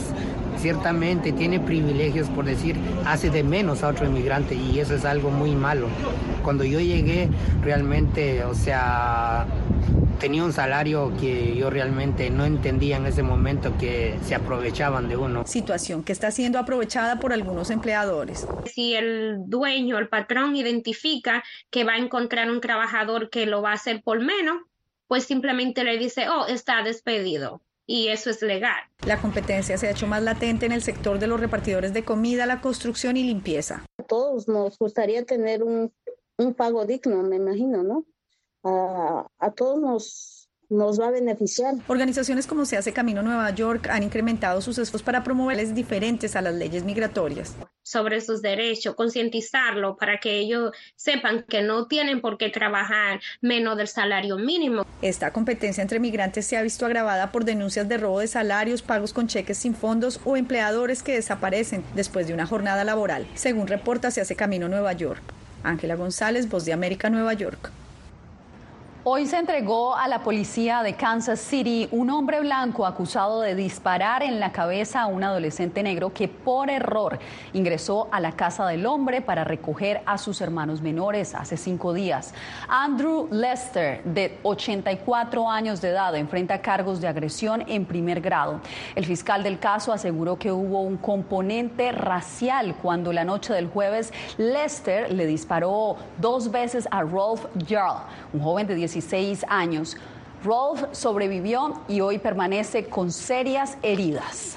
ciertamente 0.58 1.32
tiene 1.32 1.60
privilegios, 1.60 2.28
por 2.28 2.44
decir, 2.44 2.76
hace 3.06 3.30
de 3.30 3.42
menos 3.42 3.82
a 3.82 3.88
otro 3.88 4.04
inmigrante 4.04 4.54
y 4.54 4.80
eso 4.80 4.94
es 4.94 5.06
algo 5.06 5.30
muy 5.30 5.52
malo. 5.52 5.86
Cuando 6.44 6.62
yo 6.62 6.78
llegué, 6.78 7.30
realmente, 7.62 8.44
o 8.44 8.54
sea, 8.54 9.46
tenía 10.18 10.44
un 10.44 10.52
salario 10.52 11.12
que 11.20 11.54
yo 11.56 11.70
realmente 11.70 12.30
no 12.30 12.44
entendía 12.44 12.96
en 12.96 13.06
ese 13.06 13.22
momento 13.22 13.72
que 13.78 14.18
se 14.24 14.34
aprovechaban 14.34 15.08
de 15.08 15.16
uno. 15.16 15.46
Situación 15.46 16.02
que 16.02 16.12
está 16.12 16.30
siendo 16.30 16.58
aprovechada 16.58 17.18
por 17.18 17.32
algunos 17.32 17.70
empleadores. 17.70 18.46
Si 18.66 18.94
el 18.94 19.36
dueño, 19.46 19.98
el 19.98 20.08
patrón 20.08 20.56
identifica 20.56 21.42
que 21.70 21.84
va 21.84 21.94
a 21.94 21.98
encontrar 21.98 22.50
un 22.50 22.60
trabajador 22.60 23.30
que 23.30 23.46
lo 23.46 23.62
va 23.62 23.70
a 23.70 23.74
hacer 23.74 24.02
por 24.02 24.20
menos, 24.20 24.62
pues 25.08 25.24
simplemente 25.24 25.84
le 25.84 25.98
dice, 25.98 26.28
oh, 26.28 26.46
está 26.46 26.82
despedido. 26.82 27.62
Y 27.86 28.08
eso 28.08 28.30
es 28.30 28.40
legal. 28.42 28.80
La 29.06 29.20
competencia 29.20 29.76
se 29.76 29.88
ha 29.88 29.90
hecho 29.90 30.06
más 30.06 30.22
latente 30.22 30.66
en 30.66 30.72
el 30.72 30.82
sector 30.82 31.18
de 31.18 31.26
los 31.26 31.40
repartidores 31.40 31.92
de 31.92 32.04
comida, 32.04 32.46
la 32.46 32.60
construcción 32.60 33.16
y 33.16 33.24
limpieza. 33.24 33.84
A 33.98 34.04
todos 34.04 34.48
nos 34.48 34.78
gustaría 34.78 35.24
tener 35.24 35.62
un, 35.62 35.92
un 36.38 36.54
pago 36.54 36.86
digno, 36.86 37.22
me 37.22 37.36
imagino, 37.36 37.82
¿no? 37.82 38.04
A, 38.64 39.26
a 39.38 39.50
todos 39.52 39.80
nos, 39.80 40.48
nos 40.68 40.98
va 40.98 41.08
a 41.08 41.10
beneficiar. 41.10 41.74
Organizaciones 41.86 42.46
como 42.46 42.64
Se 42.64 42.76
hace 42.76 42.92
Camino 42.92 43.22
Nueva 43.22 43.50
York 43.50 43.88
han 43.90 44.02
incrementado 44.02 44.60
sus 44.60 44.78
esfuerzos 44.78 45.02
para 45.02 45.22
promoverles 45.22 45.74
diferentes 45.74 46.34
a 46.34 46.42
las 46.42 46.54
leyes 46.54 46.84
migratorias. 46.84 47.54
Sobre 47.82 48.20
sus 48.20 48.42
derechos, 48.42 48.94
concientizarlo 48.94 49.96
para 49.96 50.18
que 50.18 50.38
ellos 50.38 50.72
sepan 50.96 51.44
que 51.48 51.62
no 51.62 51.88
tienen 51.88 52.20
por 52.20 52.38
qué 52.38 52.48
trabajar 52.48 53.20
menos 53.40 53.76
del 53.76 53.88
salario 53.88 54.38
mínimo. 54.38 54.86
Esta 55.02 55.32
competencia 55.32 55.82
entre 55.82 55.98
migrantes 55.98 56.46
se 56.46 56.56
ha 56.56 56.62
visto 56.62 56.86
agravada 56.86 57.32
por 57.32 57.44
denuncias 57.44 57.88
de 57.88 57.98
robo 57.98 58.20
de 58.20 58.28
salarios, 58.28 58.82
pagos 58.82 59.12
con 59.12 59.26
cheques 59.26 59.58
sin 59.58 59.74
fondos 59.74 60.20
o 60.24 60.36
empleadores 60.36 61.02
que 61.02 61.14
desaparecen 61.14 61.84
después 61.94 62.28
de 62.28 62.34
una 62.34 62.46
jornada 62.46 62.84
laboral, 62.84 63.26
según 63.34 63.66
reporta 63.66 64.12
Se 64.12 64.20
hace 64.20 64.36
Camino 64.36 64.68
Nueva 64.68 64.92
York. 64.92 65.22
Ángela 65.64 65.96
González, 65.96 66.48
Voz 66.48 66.64
de 66.64 66.72
América, 66.72 67.10
Nueva 67.10 67.32
York. 67.34 67.72
Hoy 69.04 69.26
se 69.26 69.36
entregó 69.36 69.96
a 69.96 70.06
la 70.06 70.22
policía 70.22 70.84
de 70.84 70.94
Kansas 70.94 71.40
City 71.40 71.88
un 71.90 72.08
hombre 72.08 72.38
blanco 72.38 72.86
acusado 72.86 73.40
de 73.40 73.56
disparar 73.56 74.22
en 74.22 74.38
la 74.38 74.52
cabeza 74.52 75.00
a 75.00 75.06
un 75.06 75.24
adolescente 75.24 75.82
negro 75.82 76.12
que 76.12 76.28
por 76.28 76.70
error 76.70 77.18
ingresó 77.52 78.06
a 78.12 78.20
la 78.20 78.30
casa 78.30 78.64
del 78.68 78.86
hombre 78.86 79.20
para 79.20 79.42
recoger 79.42 80.02
a 80.06 80.18
sus 80.18 80.40
hermanos 80.40 80.82
menores 80.82 81.34
hace 81.34 81.56
cinco 81.56 81.92
días. 81.92 82.32
Andrew 82.68 83.26
Lester, 83.32 84.04
de 84.04 84.38
84 84.44 85.50
años 85.50 85.80
de 85.80 85.88
edad, 85.88 86.14
enfrenta 86.14 86.62
cargos 86.62 87.00
de 87.00 87.08
agresión 87.08 87.64
en 87.66 87.86
primer 87.86 88.20
grado. 88.20 88.60
El 88.94 89.04
fiscal 89.04 89.42
del 89.42 89.58
caso 89.58 89.92
aseguró 89.92 90.38
que 90.38 90.52
hubo 90.52 90.80
un 90.80 90.96
componente 90.96 91.90
racial 91.90 92.76
cuando 92.80 93.12
la 93.12 93.24
noche 93.24 93.52
del 93.52 93.66
jueves 93.66 94.12
Lester 94.38 95.12
le 95.12 95.26
disparó 95.26 95.96
dos 96.20 96.52
veces 96.52 96.86
a 96.92 97.02
Rolf 97.02 97.46
Jarl, 97.68 98.04
un 98.32 98.40
joven 98.40 98.68
de 98.68 98.76
10 98.76 98.91
16 98.92 99.46
años. 99.48 99.96
Rolf 100.44 100.84
sobrevivió 100.92 101.80
y 101.88 102.00
hoy 102.00 102.18
permanece 102.18 102.86
con 102.86 103.10
serias 103.10 103.78
heridas. 103.82 104.56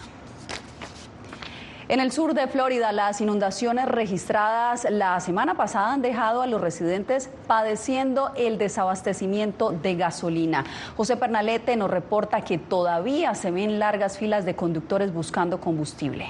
En 1.87 1.99
el 1.99 2.11
sur 2.11 2.33
de 2.33 2.47
Florida, 2.47 2.91
las 2.91 3.21
inundaciones 3.21 3.85
registradas 3.87 4.87
la 4.89 5.19
semana 5.19 5.53
pasada 5.53 5.93
han 5.93 6.01
dejado 6.01 6.41
a 6.41 6.47
los 6.47 6.59
residentes 6.59 7.29
padeciendo 7.45 8.31
el 8.35 8.57
desabastecimiento 8.57 9.69
de 9.69 9.95
gasolina. 9.95 10.65
José 10.97 11.15
Pernalete 11.15 11.75
nos 11.75 11.91
reporta 11.91 12.41
que 12.41 12.57
todavía 12.57 13.35
se 13.35 13.51
ven 13.51 13.77
largas 13.77 14.17
filas 14.17 14.45
de 14.45 14.55
conductores 14.55 15.13
buscando 15.13 15.61
combustible. 15.61 16.27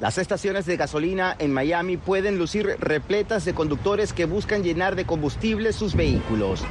Las 0.00 0.18
estaciones 0.18 0.66
de 0.66 0.76
gasolina 0.76 1.34
en 1.38 1.52
Miami 1.52 1.96
pueden 1.96 2.38
lucir 2.38 2.76
repletas 2.78 3.46
de 3.46 3.54
conductores 3.54 4.12
que 4.12 4.26
buscan 4.26 4.62
llenar 4.62 4.94
de 4.94 5.06
combustible 5.06 5.72
sus 5.72 5.94
vehículos 5.94 6.64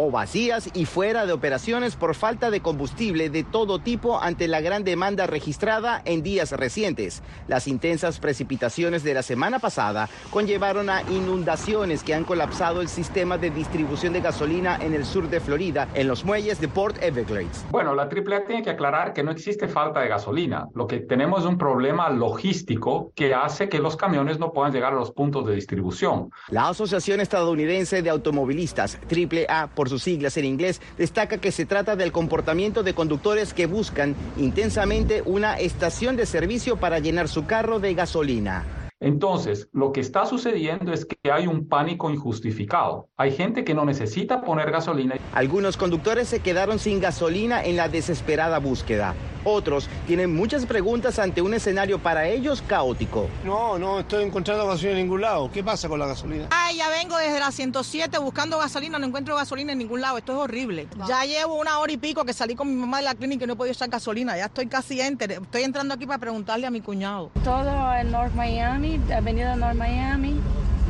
o 0.00 0.12
vacías 0.12 0.70
y 0.74 0.84
fuera 0.84 1.26
de 1.26 1.32
operaciones 1.32 1.96
por 1.96 2.14
falta 2.14 2.52
de 2.52 2.60
combustible 2.60 3.30
de 3.30 3.42
todo 3.42 3.80
tipo 3.80 4.20
ante 4.20 4.46
la 4.46 4.60
gran 4.60 4.84
demanda 4.84 5.26
registrada 5.26 6.02
en 6.04 6.22
días 6.22 6.52
recientes. 6.52 7.20
Las 7.48 7.66
intensas 7.66 8.20
precipitaciones 8.20 9.02
de 9.02 9.14
la 9.14 9.24
semana 9.24 9.58
pasada 9.58 10.08
conllevaron 10.30 10.88
a 10.88 11.02
inundaciones 11.10 12.04
que 12.04 12.14
han 12.14 12.22
colapsado 12.22 12.80
el 12.80 12.88
sistema 12.88 13.38
de 13.38 13.50
distribución 13.50 14.12
de 14.12 14.20
gasolina 14.20 14.78
en 14.80 14.94
el 14.94 15.04
sur 15.04 15.28
de 15.28 15.40
Florida, 15.40 15.88
en 15.94 16.06
los 16.06 16.24
muelles 16.24 16.60
de 16.60 16.68
Port 16.68 17.02
Everglades. 17.02 17.66
Bueno, 17.70 17.92
la 17.96 18.04
AAA 18.04 18.46
tiene 18.46 18.62
que 18.62 18.70
aclarar 18.70 19.12
que 19.12 19.24
no 19.24 19.32
existe 19.32 19.66
falta 19.66 20.00
de 20.00 20.08
gasolina. 20.08 20.68
Lo 20.74 20.86
que 20.86 21.00
tenemos 21.00 21.40
es 21.40 21.46
un 21.46 21.58
problema 21.58 22.08
logístico 22.08 23.10
que 23.16 23.34
hace 23.34 23.68
que 23.68 23.80
los 23.80 23.96
camiones 23.96 24.38
no 24.38 24.52
puedan 24.52 24.72
llegar 24.72 24.92
a 24.92 24.96
los 24.96 25.10
puntos 25.10 25.44
de 25.44 25.56
distribución. 25.56 26.30
La 26.50 26.68
Asociación 26.68 27.18
Estadounidense 27.18 28.00
de 28.00 28.10
Automovilistas, 28.10 28.96
AAA, 29.10 29.66
por 29.74 29.87
sus 29.88 30.02
siglas 30.02 30.36
en 30.36 30.44
inglés, 30.44 30.80
destaca 30.96 31.38
que 31.38 31.52
se 31.52 31.66
trata 31.66 31.96
del 31.96 32.12
comportamiento 32.12 32.82
de 32.82 32.94
conductores 32.94 33.52
que 33.54 33.66
buscan 33.66 34.14
intensamente 34.36 35.22
una 35.24 35.58
estación 35.58 36.16
de 36.16 36.26
servicio 36.26 36.76
para 36.76 36.98
llenar 36.98 37.28
su 37.28 37.46
carro 37.46 37.80
de 37.80 37.94
gasolina. 37.94 38.77
Entonces, 39.00 39.68
lo 39.72 39.92
que 39.92 40.00
está 40.00 40.26
sucediendo 40.26 40.92
es 40.92 41.04
que 41.04 41.30
hay 41.30 41.46
un 41.46 41.68
pánico 41.68 42.10
injustificado. 42.10 43.08
Hay 43.16 43.30
gente 43.30 43.64
que 43.64 43.74
no 43.74 43.84
necesita 43.84 44.42
poner 44.42 44.72
gasolina. 44.72 45.16
Algunos 45.34 45.76
conductores 45.76 46.28
se 46.28 46.40
quedaron 46.40 46.80
sin 46.80 47.00
gasolina 47.00 47.62
en 47.64 47.76
la 47.76 47.88
desesperada 47.88 48.58
búsqueda. 48.58 49.14
Otros 49.44 49.88
tienen 50.06 50.34
muchas 50.34 50.66
preguntas 50.66 51.18
ante 51.18 51.40
un 51.42 51.54
escenario 51.54 52.00
para 52.00 52.28
ellos 52.28 52.60
caótico. 52.60 53.28
No, 53.44 53.78
no 53.78 54.00
estoy 54.00 54.24
encontrando 54.24 54.66
gasolina 54.66 54.98
en 54.98 55.04
ningún 55.06 55.20
lado. 55.20 55.50
¿Qué 55.52 55.62
pasa 55.62 55.88
con 55.88 56.00
la 56.00 56.06
gasolina? 56.06 56.48
Ay, 56.50 56.78
ya 56.78 56.90
vengo 56.90 57.16
desde 57.16 57.38
la 57.38 57.52
107 57.52 58.18
buscando 58.18 58.58
gasolina, 58.58 58.98
no 58.98 59.06
encuentro 59.06 59.36
gasolina 59.36 59.72
en 59.72 59.78
ningún 59.78 60.00
lado. 60.00 60.18
Esto 60.18 60.32
es 60.32 60.38
horrible. 60.38 60.88
Ya 61.06 61.24
llevo 61.24 61.54
una 61.54 61.78
hora 61.78 61.92
y 61.92 61.96
pico 61.96 62.24
que 62.24 62.32
salí 62.32 62.56
con 62.56 62.68
mi 62.68 62.74
mamá 62.74 62.98
de 62.98 63.04
la 63.04 63.14
clínica 63.14 63.44
y 63.44 63.46
no 63.46 63.52
he 63.52 63.56
podido 63.56 63.72
echar 63.72 63.88
gasolina. 63.88 64.36
Ya 64.36 64.46
estoy 64.46 64.66
casi 64.66 65.00
enter. 65.00 65.32
Estoy 65.32 65.62
entrando 65.62 65.94
aquí 65.94 66.04
para 66.04 66.18
preguntarle 66.18 66.66
a 66.66 66.70
mi 66.70 66.80
cuñado. 66.80 67.30
Todo 67.44 67.94
en 67.94 68.10
North 68.10 68.34
Miami, 68.34 68.87
Avenida 69.14 69.56
North 69.56 69.76
Miami 69.76 70.40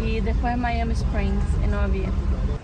y 0.05 0.21
después 0.21 0.57
Miami 0.57 0.93
Springs 0.93 1.45
en 1.63 1.71
Nueva 1.71 1.89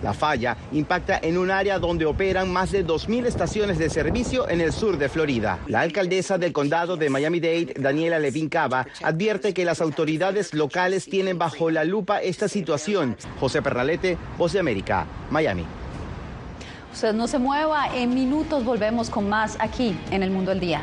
la 0.05 0.13
falla 0.13 0.57
impacta 0.73 1.19
en 1.23 1.39
un 1.39 1.51
área 1.51 1.79
donde 1.79 2.05
operan 2.05 2.53
más 2.53 2.71
de 2.71 2.87
2.000 2.87 3.25
estaciones 3.27 3.79
de 3.79 3.89
servicio 3.89 4.49
en 4.51 4.61
el 4.61 4.73
sur 4.73 4.99
de 4.99 5.09
Florida. 5.09 5.59
La 5.67 5.81
alcaldesa 5.81 6.37
del 6.37 6.53
condado 6.53 6.99
de 6.99 7.09
Miami-Dade, 7.09 7.75
Daniela 7.79 8.19
Levin 8.19 8.51
Cava, 8.51 8.87
advierte 9.03 9.55
que 9.55 9.65
las 9.65 9.81
autoridades 9.81 10.53
locales 10.53 11.07
tienen 11.07 11.39
bajo 11.39 11.71
la 11.71 11.85
lupa 11.85 12.21
esta 12.21 12.49
situación. 12.49 13.17
José 13.41 13.63
Perralete, 13.63 14.19
Voz 14.37 14.53
de 14.53 14.61
América, 14.61 15.07
Miami. 15.31 15.65
Usted 16.93 17.15
no 17.15 17.27
se 17.27 17.39
mueva, 17.39 17.89
en 17.97 18.15
minutos 18.15 18.63
volvemos 18.63 19.09
con 19.09 19.29
más 19.29 19.57
aquí 19.59 19.97
en 20.11 20.23
El 20.23 20.31
Mundo 20.31 20.51
del 20.51 20.61
Día. 20.61 20.83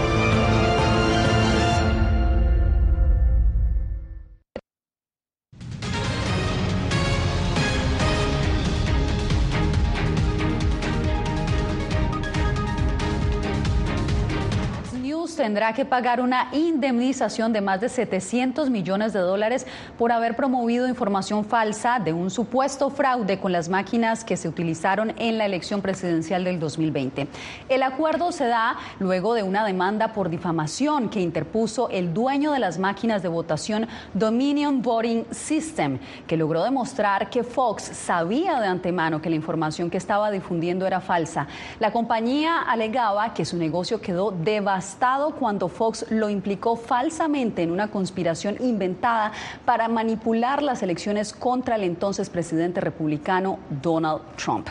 Tendrá 15.41 15.73
que 15.73 15.85
pagar 15.85 16.21
una 16.21 16.49
indemnización 16.51 17.51
de 17.51 17.61
más 17.61 17.81
de 17.81 17.89
700 17.89 18.69
millones 18.69 19.11
de 19.11 19.21
dólares 19.21 19.65
por 19.97 20.11
haber 20.11 20.35
promovido 20.35 20.87
información 20.87 21.45
falsa 21.45 21.97
de 21.97 22.13
un 22.13 22.29
supuesto 22.29 22.91
fraude 22.91 23.39
con 23.39 23.51
las 23.51 23.67
máquinas 23.67 24.23
que 24.23 24.37
se 24.37 24.47
utilizaron 24.47 25.15
en 25.17 25.39
la 25.39 25.45
elección 25.47 25.81
presidencial 25.81 26.43
del 26.43 26.59
2020. 26.59 27.27
El 27.69 27.81
acuerdo 27.81 28.31
se 28.31 28.45
da 28.45 28.77
luego 28.99 29.33
de 29.33 29.41
una 29.41 29.65
demanda 29.65 30.13
por 30.13 30.29
difamación 30.29 31.09
que 31.09 31.21
interpuso 31.21 31.89
el 31.89 32.13
dueño 32.13 32.51
de 32.51 32.59
las 32.59 32.77
máquinas 32.77 33.23
de 33.23 33.29
votación 33.29 33.87
Dominion 34.13 34.83
Voting 34.83 35.25
System, 35.31 35.97
que 36.27 36.37
logró 36.37 36.63
demostrar 36.63 37.31
que 37.31 37.43
Fox 37.43 37.81
sabía 37.81 38.59
de 38.59 38.67
antemano 38.67 39.23
que 39.23 39.31
la 39.31 39.37
información 39.37 39.89
que 39.89 39.97
estaba 39.97 40.29
difundiendo 40.29 40.85
era 40.85 41.01
falsa. 41.01 41.47
La 41.79 41.91
compañía 41.91 42.61
alegaba 42.61 43.33
que 43.33 43.43
su 43.43 43.57
negocio 43.57 44.01
quedó 44.01 44.29
devastado 44.29 45.30
cuando 45.31 45.67
Fox 45.67 46.05
lo 46.09 46.29
implicó 46.29 46.75
falsamente 46.75 47.63
en 47.63 47.71
una 47.71 47.89
conspiración 47.89 48.57
inventada 48.59 49.31
para 49.65 49.87
manipular 49.87 50.63
las 50.63 50.83
elecciones 50.83 51.33
contra 51.33 51.75
el 51.75 51.83
entonces 51.83 52.29
presidente 52.29 52.81
republicano 52.81 53.59
Donald 53.81 54.21
Trump. 54.35 54.67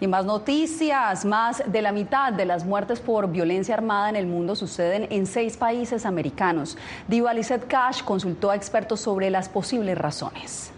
Y 0.00 0.06
más 0.06 0.24
noticias, 0.24 1.24
más 1.24 1.62
de 1.66 1.82
la 1.82 1.90
mitad 1.90 2.32
de 2.32 2.44
las 2.44 2.64
muertes 2.64 3.00
por 3.00 3.28
violencia 3.30 3.74
armada 3.74 4.08
en 4.08 4.16
el 4.16 4.26
mundo 4.26 4.54
suceden 4.54 5.08
en 5.10 5.26
seis 5.26 5.56
países 5.56 6.06
americanos. 6.06 6.78
Diva 7.08 7.34
Lizette 7.34 7.66
Cash 7.66 8.04
consultó 8.04 8.50
a 8.50 8.56
expertos 8.56 9.00
sobre 9.00 9.28
las 9.30 9.48
posibles 9.48 9.98
razones. 9.98 10.72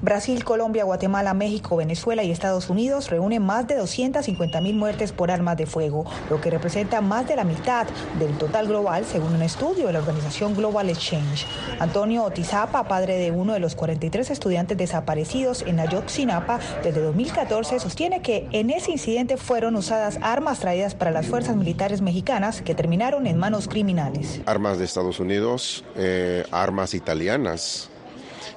Brasil, 0.00 0.44
Colombia, 0.44 0.84
Guatemala, 0.84 1.34
México, 1.34 1.76
Venezuela 1.76 2.22
y 2.22 2.30
Estados 2.30 2.70
Unidos 2.70 3.10
reúnen 3.10 3.42
más 3.42 3.66
de 3.66 3.76
250 3.76 4.60
mil 4.60 4.76
muertes 4.76 5.10
por 5.10 5.30
armas 5.30 5.56
de 5.56 5.66
fuego, 5.66 6.04
lo 6.30 6.40
que 6.40 6.50
representa 6.50 7.00
más 7.00 7.26
de 7.26 7.34
la 7.34 7.42
mitad 7.42 7.86
del 8.18 8.38
total 8.38 8.68
global, 8.68 9.04
según 9.04 9.34
un 9.34 9.42
estudio 9.42 9.88
de 9.88 9.92
la 9.92 9.98
organización 9.98 10.54
Global 10.54 10.88
Exchange. 10.88 11.46
Antonio 11.80 12.22
Otizapa, 12.22 12.84
padre 12.84 13.16
de 13.16 13.32
uno 13.32 13.54
de 13.54 13.58
los 13.58 13.74
43 13.74 14.30
estudiantes 14.30 14.78
desaparecidos 14.78 15.62
en 15.62 15.80
Ayotzinapa 15.80 16.60
desde 16.84 17.00
2014, 17.00 17.80
sostiene 17.80 18.22
que 18.22 18.46
en 18.52 18.70
ese 18.70 18.92
incidente 18.92 19.36
fueron 19.36 19.74
usadas 19.74 20.18
armas 20.22 20.60
traídas 20.60 20.94
para 20.94 21.10
las 21.10 21.26
fuerzas 21.26 21.56
militares 21.56 22.02
mexicanas 22.02 22.62
que 22.62 22.74
terminaron 22.74 23.26
en 23.26 23.36
manos 23.36 23.66
criminales. 23.66 24.40
Armas 24.46 24.78
de 24.78 24.84
Estados 24.84 25.18
Unidos, 25.18 25.84
eh, 25.96 26.44
armas 26.52 26.94
italianas 26.94 27.90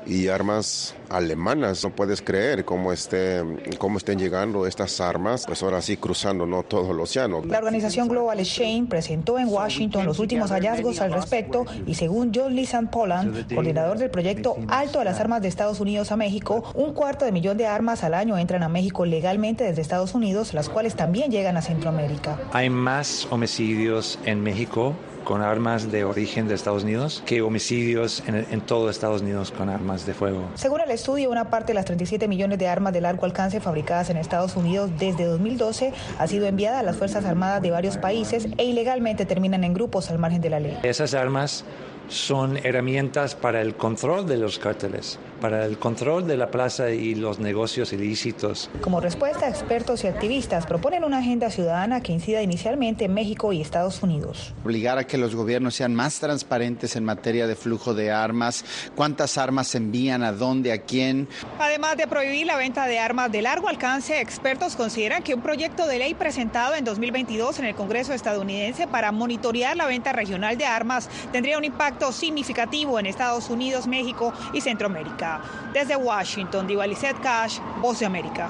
y 0.05 0.27
armas 0.27 0.95
alemanas. 1.09 1.83
No 1.83 1.91
puedes 1.91 2.21
creer 2.21 2.65
cómo, 2.65 2.91
esté, 2.91 3.43
cómo 3.77 3.97
estén 3.97 4.19
llegando 4.19 4.65
estas 4.65 4.99
armas, 5.01 5.45
pues 5.45 5.61
ahora 5.63 5.81
sí 5.81 5.97
cruzando 5.97 6.45
¿no? 6.45 6.63
todo 6.63 6.91
el 6.91 6.99
océano. 6.99 7.43
La 7.45 7.59
organización 7.59 8.07
Global 8.07 8.39
Exchange 8.39 8.89
presentó 8.89 9.37
en 9.37 9.47
Washington 9.47 10.05
los 10.05 10.19
últimos 10.19 10.51
hallazgos 10.51 11.01
al 11.01 11.13
respecto 11.13 11.65
y 11.85 11.95
según 11.95 12.31
John 12.33 12.55
Lisan 12.55 12.89
Poland, 12.89 13.53
coordinador 13.53 13.97
del 13.97 14.09
proyecto 14.09 14.55
Alto 14.67 14.99
a 14.99 15.03
las 15.03 15.19
Armas 15.19 15.41
de 15.41 15.47
Estados 15.47 15.79
Unidos 15.79 16.11
a 16.11 16.17
México, 16.17 16.63
un 16.75 16.93
cuarto 16.93 17.25
de 17.25 17.31
millón 17.31 17.57
de 17.57 17.67
armas 17.67 18.03
al 18.03 18.13
año 18.13 18.37
entran 18.37 18.63
a 18.63 18.69
México 18.69 19.05
legalmente 19.05 19.63
desde 19.63 19.81
Estados 19.81 20.13
Unidos, 20.13 20.53
las 20.53 20.69
cuales 20.69 20.95
también 20.95 21.31
llegan 21.31 21.57
a 21.57 21.61
Centroamérica. 21.61 22.39
Hay 22.53 22.69
más 22.69 23.27
homicidios 23.29 24.19
en 24.25 24.41
México 24.41 24.95
con 25.23 25.41
armas 25.41 25.91
de 25.91 26.03
origen 26.03 26.47
de 26.47 26.55
Estados 26.55 26.83
Unidos 26.83 27.23
que 27.25 27.41
homicidios 27.41 28.23
en, 28.27 28.35
en, 28.49 28.61
todo 28.61 28.89
Estados 28.89 29.21
Unidos 29.21 29.51
con 29.51 29.69
armas 29.69 30.05
de 30.05 30.13
fuego. 30.13 30.43
Según 30.55 30.81
el 30.81 30.91
estudio, 30.91 31.29
una 31.29 31.49
parte 31.49 31.67
de 31.67 31.73
las 31.75 31.85
37 31.85 32.27
millones 32.27 32.59
de 32.59 32.67
armas 32.67 32.93
de 32.93 33.01
largo 33.01 33.25
alcance 33.25 33.59
fabricadas 33.59 34.09
en 34.09 34.17
Estados 34.17 34.55
Unidos 34.55 34.91
desde 34.97 35.25
2012 35.25 35.93
ha 36.19 36.27
sido 36.27 36.45
enviada 36.47 36.79
a 36.79 36.83
las 36.83 36.95
Fuerzas 36.95 37.25
Armadas 37.25 37.61
de 37.61 37.71
varios 37.71 37.97
países 37.97 38.47
e 38.57 38.65
ilegalmente 38.65 39.25
terminan 39.25 39.63
en 39.63 39.73
grupos 39.73 40.09
al 40.09 40.19
margen 40.19 40.41
de 40.41 40.49
la 40.49 40.59
ley. 40.59 40.77
Esas 40.83 41.13
armas 41.13 41.65
son 42.11 42.57
herramientas 42.57 43.35
para 43.35 43.61
el 43.61 43.75
control 43.75 44.27
de 44.27 44.35
los 44.35 44.59
cárteles, 44.59 45.17
para 45.39 45.65
el 45.65 45.79
control 45.79 46.27
de 46.27 46.35
la 46.35 46.51
plaza 46.51 46.91
y 46.91 47.15
los 47.15 47.39
negocios 47.39 47.93
ilícitos. 47.93 48.69
Como 48.81 48.99
respuesta, 48.99 49.47
expertos 49.47 50.03
y 50.03 50.07
activistas 50.07 50.65
proponen 50.65 51.05
una 51.05 51.19
agenda 51.19 51.49
ciudadana 51.49 52.01
que 52.01 52.11
incida 52.11 52.41
inicialmente 52.41 53.05
en 53.05 53.13
México 53.13 53.53
y 53.53 53.61
Estados 53.61 54.03
Unidos. 54.03 54.53
Obligar 54.65 54.97
a 54.97 55.07
que 55.07 55.17
los 55.17 55.35
gobiernos 55.35 55.75
sean 55.75 55.95
más 55.95 56.19
transparentes 56.19 56.97
en 56.97 57.05
materia 57.05 57.47
de 57.47 57.55
flujo 57.55 57.93
de 57.93 58.11
armas, 58.11 58.65
cuántas 58.95 59.37
armas 59.37 59.69
se 59.69 59.77
envían, 59.77 60.21
a 60.21 60.33
dónde, 60.33 60.73
a 60.73 60.81
quién. 60.81 61.29
Además 61.59 61.95
de 61.95 62.07
prohibir 62.07 62.45
la 62.45 62.57
venta 62.57 62.87
de 62.87 62.99
armas 62.99 63.31
de 63.31 63.41
largo 63.41 63.69
alcance, 63.69 64.19
expertos 64.19 64.75
consideran 64.75 65.23
que 65.23 65.33
un 65.33 65.41
proyecto 65.41 65.87
de 65.87 65.97
ley 65.97 66.13
presentado 66.13 66.75
en 66.75 66.83
2022 66.83 67.59
en 67.59 67.65
el 67.65 67.75
Congreso 67.75 68.13
estadounidense 68.13 68.85
para 68.85 69.13
monitorear 69.13 69.77
la 69.77 69.85
venta 69.85 70.11
regional 70.11 70.57
de 70.57 70.65
armas 70.65 71.09
tendría 71.31 71.57
un 71.57 71.63
significativo 72.11 72.97
en 72.97 73.05
Estados 73.05 73.49
Unidos, 73.49 73.85
México 73.85 74.33
y 74.53 74.61
Centroamérica. 74.61 75.41
Desde 75.73 75.95
Washington, 75.95 76.65
Divalicet 76.65 77.19
Cash, 77.21 77.59
Voz 77.81 77.99
de 77.99 78.05
América. 78.05 78.49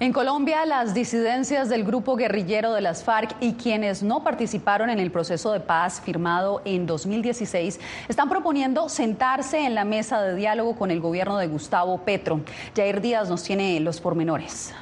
En 0.00 0.12
Colombia, 0.12 0.64
las 0.64 0.94
disidencias 0.94 1.68
del 1.68 1.82
grupo 1.82 2.14
guerrillero 2.14 2.72
de 2.72 2.80
las 2.80 3.02
FARC 3.02 3.34
y 3.40 3.54
quienes 3.54 4.04
no 4.04 4.22
participaron 4.22 4.90
en 4.90 5.00
el 5.00 5.10
proceso 5.10 5.50
de 5.50 5.58
paz 5.58 6.00
firmado 6.00 6.62
en 6.64 6.86
2016 6.86 7.80
están 8.08 8.28
proponiendo 8.28 8.88
sentarse 8.88 9.66
en 9.66 9.74
la 9.74 9.84
mesa 9.84 10.22
de 10.22 10.36
diálogo 10.36 10.76
con 10.76 10.92
el 10.92 11.00
gobierno 11.00 11.36
de 11.36 11.48
Gustavo 11.48 11.98
Petro. 11.98 12.40
Jair 12.76 13.00
Díaz 13.00 13.28
nos 13.28 13.42
tiene 13.42 13.80
los 13.80 14.00
pormenores 14.00 14.72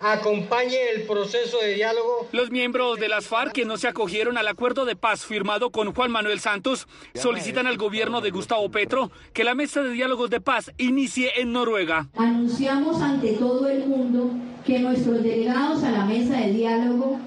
acompañe 0.00 0.78
el 0.94 1.02
proceso 1.02 1.58
de 1.60 1.74
diálogo. 1.74 2.28
Los 2.32 2.50
miembros 2.50 2.98
de 2.98 3.08
las 3.08 3.26
FARC 3.26 3.52
que 3.52 3.64
no 3.66 3.76
se 3.76 3.86
acogieron 3.86 4.38
al 4.38 4.48
acuerdo 4.48 4.86
de 4.86 4.96
paz 4.96 5.26
firmado 5.26 5.70
con 5.70 5.94
Juan 5.94 6.10
Manuel 6.10 6.40
Santos 6.40 6.88
solicitan 7.14 7.66
al 7.66 7.76
gobierno 7.76 8.20
de 8.22 8.30
Gustavo 8.30 8.70
Petro 8.70 9.10
que 9.34 9.44
la 9.44 9.54
mesa 9.54 9.82
de 9.82 9.90
diálogos 9.90 10.30
de 10.30 10.40
paz 10.40 10.72
inicie 10.78 11.30
en 11.36 11.52
Noruega. 11.52 12.08
Anunciamos 12.16 13.02
ante 13.02 13.34
todo 13.34 13.68
el 13.68 13.86
mundo 13.86 14.30
que 14.64 14.78
nuestros 14.78 15.22
delegados 15.22 15.84
a 15.84 15.90
la 15.90 16.06
mesa 16.06 16.38
de 16.38 16.52
diálogo 16.52 17.18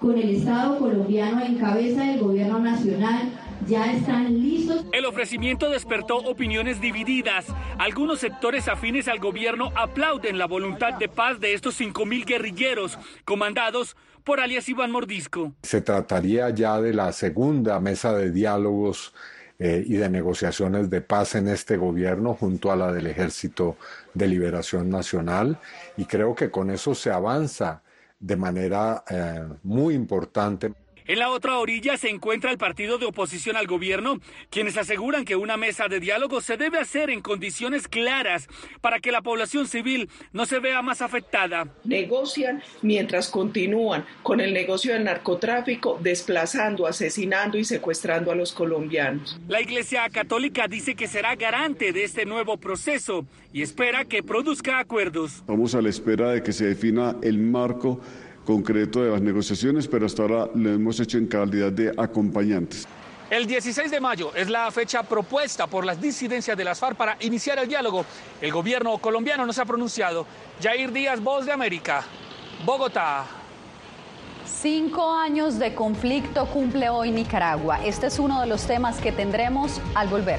con 0.00 0.18
el 0.18 0.36
Estado 0.36 0.78
colombiano 0.78 1.44
en 1.44 1.58
cabeza 1.58 2.02
del 2.02 2.18
gobierno 2.18 2.58
nacional 2.58 3.41
ya 3.66 3.92
están 3.92 4.40
listos. 4.40 4.84
El 4.92 5.04
ofrecimiento 5.04 5.70
despertó 5.70 6.16
opiniones 6.18 6.80
divididas. 6.80 7.46
Algunos 7.78 8.20
sectores 8.20 8.68
afines 8.68 9.08
al 9.08 9.18
gobierno 9.18 9.72
aplauden 9.76 10.38
la 10.38 10.46
voluntad 10.46 10.94
de 10.94 11.08
paz 11.08 11.40
de 11.40 11.54
estos 11.54 11.80
5.000 11.80 12.24
guerrilleros 12.26 12.98
comandados 13.24 13.96
por 14.24 14.40
alias 14.40 14.68
Iván 14.68 14.90
Mordisco. 14.90 15.52
Se 15.62 15.80
trataría 15.80 16.50
ya 16.50 16.80
de 16.80 16.94
la 16.94 17.12
segunda 17.12 17.80
mesa 17.80 18.14
de 18.14 18.30
diálogos 18.30 19.14
eh, 19.58 19.84
y 19.86 19.94
de 19.94 20.08
negociaciones 20.08 20.90
de 20.90 21.00
paz 21.00 21.34
en 21.34 21.48
este 21.48 21.76
gobierno 21.76 22.34
junto 22.34 22.72
a 22.72 22.76
la 22.76 22.92
del 22.92 23.06
Ejército 23.06 23.76
de 24.14 24.26
Liberación 24.26 24.90
Nacional 24.90 25.58
y 25.96 26.04
creo 26.04 26.34
que 26.34 26.50
con 26.50 26.70
eso 26.70 26.94
se 26.94 27.10
avanza 27.10 27.82
de 28.18 28.36
manera 28.36 29.04
eh, 29.10 29.44
muy 29.62 29.94
importante. 29.94 30.72
En 31.06 31.18
la 31.18 31.30
otra 31.30 31.58
orilla 31.58 31.96
se 31.96 32.10
encuentra 32.10 32.50
el 32.50 32.58
partido 32.58 32.98
de 32.98 33.06
oposición 33.06 33.56
al 33.56 33.66
gobierno, 33.66 34.18
quienes 34.50 34.76
aseguran 34.76 35.24
que 35.24 35.34
una 35.34 35.56
mesa 35.56 35.88
de 35.88 35.98
diálogo 35.98 36.40
se 36.40 36.56
debe 36.56 36.78
hacer 36.78 37.10
en 37.10 37.20
condiciones 37.20 37.88
claras 37.88 38.48
para 38.80 39.00
que 39.00 39.10
la 39.10 39.20
población 39.20 39.66
civil 39.66 40.08
no 40.32 40.46
se 40.46 40.60
vea 40.60 40.80
más 40.82 41.02
afectada. 41.02 41.66
Negocian 41.84 42.62
mientras 42.82 43.28
continúan 43.28 44.04
con 44.22 44.40
el 44.40 44.52
negocio 44.52 44.92
del 44.92 45.04
narcotráfico, 45.04 45.98
desplazando, 46.00 46.86
asesinando 46.86 47.58
y 47.58 47.64
secuestrando 47.64 48.30
a 48.30 48.34
los 48.34 48.52
colombianos. 48.52 49.40
La 49.48 49.60
Iglesia 49.60 50.08
Católica 50.10 50.68
dice 50.68 50.94
que 50.94 51.08
será 51.08 51.34
garante 51.34 51.92
de 51.92 52.04
este 52.04 52.24
nuevo 52.24 52.56
proceso 52.58 53.26
y 53.52 53.62
espera 53.62 54.04
que 54.04 54.22
produzca 54.22 54.78
acuerdos. 54.78 55.42
Vamos 55.46 55.74
a 55.74 55.82
la 55.82 55.88
espera 55.88 56.30
de 56.30 56.42
que 56.42 56.52
se 56.52 56.66
defina 56.66 57.16
el 57.22 57.38
marco 57.38 58.00
concreto 58.44 59.02
de 59.02 59.10
las 59.10 59.20
negociaciones, 59.20 59.88
pero 59.88 60.06
hasta 60.06 60.22
ahora 60.22 60.50
lo 60.54 60.70
hemos 60.70 60.98
hecho 61.00 61.18
en 61.18 61.26
calidad 61.26 61.72
de 61.72 61.92
acompañantes. 61.96 62.86
El 63.30 63.46
16 63.46 63.90
de 63.90 63.98
mayo 63.98 64.30
es 64.34 64.50
la 64.50 64.70
fecha 64.70 65.02
propuesta 65.02 65.66
por 65.66 65.86
las 65.86 65.98
disidencias 65.98 66.54
de 66.54 66.64
las 66.64 66.78
FARC 66.78 66.96
para 66.96 67.16
iniciar 67.20 67.58
el 67.58 67.66
diálogo. 67.66 68.04
El 68.42 68.52
gobierno 68.52 68.98
colombiano 68.98 69.46
no 69.46 69.54
se 69.54 69.62
ha 69.62 69.64
pronunciado. 69.64 70.26
Jair 70.62 70.92
Díaz, 70.92 71.18
Voz 71.18 71.46
de 71.46 71.52
América, 71.52 72.04
Bogotá. 72.66 73.24
Cinco 74.44 75.10
años 75.12 75.58
de 75.58 75.74
conflicto 75.74 76.44
cumple 76.46 76.90
hoy 76.90 77.10
Nicaragua. 77.10 77.82
Este 77.84 78.08
es 78.08 78.18
uno 78.18 78.40
de 78.40 78.46
los 78.46 78.66
temas 78.66 79.00
que 79.00 79.12
tendremos 79.12 79.80
al 79.94 80.08
volver. 80.08 80.38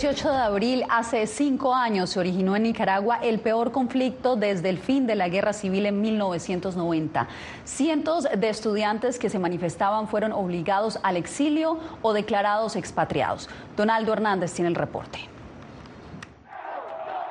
18 0.00 0.30
de 0.30 0.36
abril, 0.36 0.84
hace 0.90 1.26
cinco 1.26 1.74
años, 1.74 2.10
se 2.10 2.20
originó 2.20 2.54
en 2.54 2.62
Nicaragua 2.62 3.18
el 3.20 3.40
peor 3.40 3.72
conflicto 3.72 4.36
desde 4.36 4.68
el 4.68 4.78
fin 4.78 5.08
de 5.08 5.16
la 5.16 5.28
guerra 5.28 5.52
civil 5.52 5.86
en 5.86 6.00
1990. 6.00 7.26
Cientos 7.64 8.28
de 8.32 8.48
estudiantes 8.48 9.18
que 9.18 9.28
se 9.28 9.40
manifestaban 9.40 10.06
fueron 10.06 10.30
obligados 10.30 11.00
al 11.02 11.16
exilio 11.16 11.80
o 12.00 12.12
declarados 12.12 12.76
expatriados. 12.76 13.48
Donaldo 13.76 14.12
Hernández 14.12 14.52
tiene 14.52 14.68
el 14.68 14.76
reporte. 14.76 15.18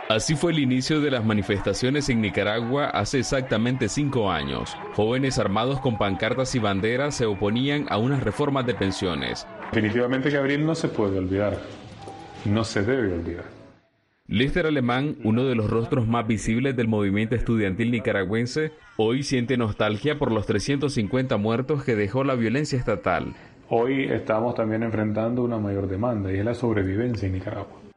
Así 0.09 0.35
fue 0.35 0.51
el 0.51 0.59
inicio 0.59 0.99
de 0.99 1.11
las 1.11 1.23
manifestaciones 1.23 2.09
en 2.09 2.19
Nicaragua 2.19 2.87
hace 2.87 3.19
exactamente 3.19 3.87
cinco 3.87 4.29
años. 4.29 4.75
Jóvenes 4.93 5.39
armados 5.39 5.79
con 5.79 5.97
pancartas 5.97 6.53
y 6.53 6.59
banderas 6.59 7.15
se 7.15 7.27
oponían 7.27 7.85
a 7.89 7.97
unas 7.97 8.21
reformas 8.21 8.65
de 8.65 8.73
pensiones. 8.73 9.47
Definitivamente 9.71 10.29
que 10.29 10.35
abril 10.35 10.65
no 10.65 10.75
se 10.75 10.89
puede 10.89 11.17
olvidar, 11.17 11.57
no 12.47 12.63
se 12.63 12.83
debe 12.83 13.13
olvidar. 13.13 13.45
Lester 14.27 14.65
Alemán, 14.65 15.15
uno 15.23 15.45
de 15.45 15.55
los 15.55 15.69
rostros 15.69 16.05
más 16.05 16.27
visibles 16.27 16.75
del 16.75 16.89
movimiento 16.89 17.35
estudiantil 17.35 17.91
nicaragüense, 17.91 18.73
hoy 18.97 19.23
siente 19.23 19.55
nostalgia 19.55 20.19
por 20.19 20.33
los 20.33 20.45
350 20.45 21.37
muertos 21.37 21.83
que 21.85 21.95
dejó 21.95 22.25
la 22.25 22.35
violencia 22.35 22.77
estatal. 22.77 23.33
Hoy 23.69 24.03
estamos 24.03 24.55
también 24.55 24.83
enfrentando 24.83 25.43
una 25.43 25.57
mayor 25.57 25.87
demanda 25.87 26.31
y 26.33 26.37
es 26.37 26.45
la 26.45 26.53
sobrevivencia 26.53 27.27
en 27.27 27.33
Nicaragua. 27.35 27.87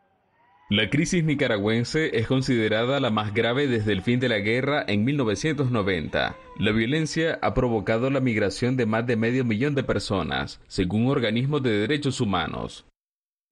La 0.69 0.89
crisis 0.89 1.25
nicaragüense 1.25 2.17
es 2.17 2.29
considerada 2.29 3.01
la 3.01 3.11
más 3.11 3.35
grave 3.35 3.67
desde 3.67 3.91
el 3.91 4.03
fin 4.03 4.21
de 4.21 4.29
la 4.29 4.39
guerra 4.39 4.85
en 4.87 5.05
1990. 5.05 6.37
La 6.61 6.71
violencia 6.71 7.41
ha 7.43 7.55
provocado 7.55 8.09
la 8.09 8.21
migración 8.21 8.77
de 8.77 8.87
más 8.87 9.05
de 9.05 9.17
medio 9.17 9.45
millón 9.45 9.75
de 9.75 9.83
personas, 9.83 10.61
según 10.69 11.09
organismos 11.09 11.65
de 11.65 11.73
derechos 11.73 12.21
humanos. 12.21 12.87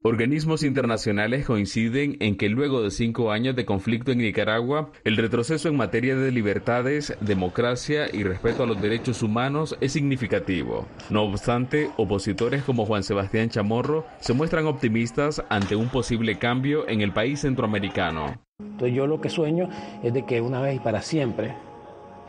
Organismos 0.03 0.63
internacionales 0.63 1.45
coinciden 1.45 2.19
en 2.21 2.37
que 2.37 2.49
luego 2.49 2.83
de 2.83 2.93
cinco 2.93 3.33
años 3.33 3.57
de 3.57 3.65
conflicto 3.65 4.13
en 4.13 4.19
Nicaragua, 4.19 4.93
el 5.03 5.17
retroceso 5.17 5.69
en 5.69 5.77
materia 5.77 6.15
de 6.15 6.31
libertades, 6.31 7.17
democracia 7.21 8.07
y 8.13 8.23
respeto 8.23 8.63
a 8.63 8.67
los 8.67 8.81
derechos 8.81 9.25
humanos 9.25 9.77
es 9.81 9.91
significativo. 9.91 10.87
No 11.11 11.25
obstante, 11.25 11.91
opositores 11.97 12.63
como 12.63 12.87
Juan 12.87 13.03
Sebastián 13.03 13.51
Chamorro 13.51 14.07
se 14.21 14.35
muestran 14.35 14.67
optimistas 14.67 15.43
ante 15.49 15.75
un 15.75 15.89
posible 15.89 16.39
cambio 16.39 16.89
en 16.89 17.01
el 17.01 17.13
país 17.13 17.41
centroamericano. 17.41 18.41
Entonces 18.61 18.97
yo 18.97 19.09
lo 19.09 19.21
que 19.21 19.31
sueño 19.31 19.69
es 20.05 20.15
de 20.15 20.25
que 20.25 20.41
una 20.41 20.61
vez 20.61 20.77
y 20.77 20.79
para 20.79 21.03
siempre 21.03 21.57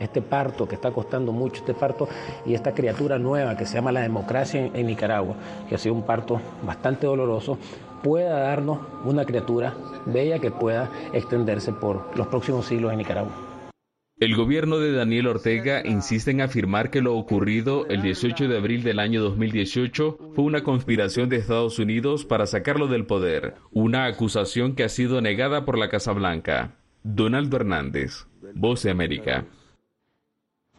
este 0.00 0.22
parto 0.22 0.66
que 0.66 0.74
está 0.74 0.90
costando 0.90 1.30
mucho, 1.30 1.60
este 1.60 1.74
parto 1.74 2.08
y 2.46 2.54
esta 2.54 2.74
criatura 2.74 3.18
nueva 3.18 3.56
que 3.56 3.66
se 3.66 3.74
llama 3.74 3.92
la 3.92 4.00
democracia 4.00 4.70
en, 4.72 4.86
Nicaragua, 4.86 5.36
que 5.68 5.74
ha 5.74 5.78
sido 5.78 5.94
un 5.94 6.02
parto 6.02 6.40
bastante 6.64 7.06
doloroso, 7.06 7.58
pueda 8.02 8.40
darnos 8.40 8.80
una 9.04 9.24
criatura 9.24 9.74
bella 10.06 10.38
que 10.38 10.50
pueda 10.50 10.90
extenderse 11.12 11.72
por 11.72 12.16
los 12.16 12.26
próximos 12.26 12.66
siglos 12.66 12.92
en 12.92 12.98
Nicaragua. 12.98 13.32
El 14.18 14.36
gobierno 14.36 14.78
de 14.78 14.92
Daniel 14.92 15.28
Ortega 15.28 15.80
insiste 15.82 16.30
en 16.30 16.42
afirmar 16.42 16.90
que 16.90 17.00
lo 17.00 17.16
ocurrido 17.16 17.86
el 17.86 18.02
18 18.02 18.48
de 18.48 18.58
abril 18.58 18.82
del 18.82 18.98
año 18.98 19.22
2018 19.22 20.18
fue 20.34 20.44
una 20.44 20.62
conspiración 20.62 21.30
de 21.30 21.36
Estados 21.36 21.78
Unidos 21.78 22.26
para 22.26 22.44
sacarlo 22.44 22.86
del 22.86 23.06
poder, 23.06 23.54
una 23.70 24.04
acusación 24.04 24.74
que 24.74 24.84
ha 24.84 24.90
sido 24.90 25.22
negada 25.22 25.64
por 25.64 25.78
la 25.78 25.88
Casa 25.88 26.12
Blanca. 26.12 26.76
Donaldo 27.02 27.56
Hernández, 27.56 28.26
Voz 28.54 28.82
de 28.82 28.90
América. 28.90 29.46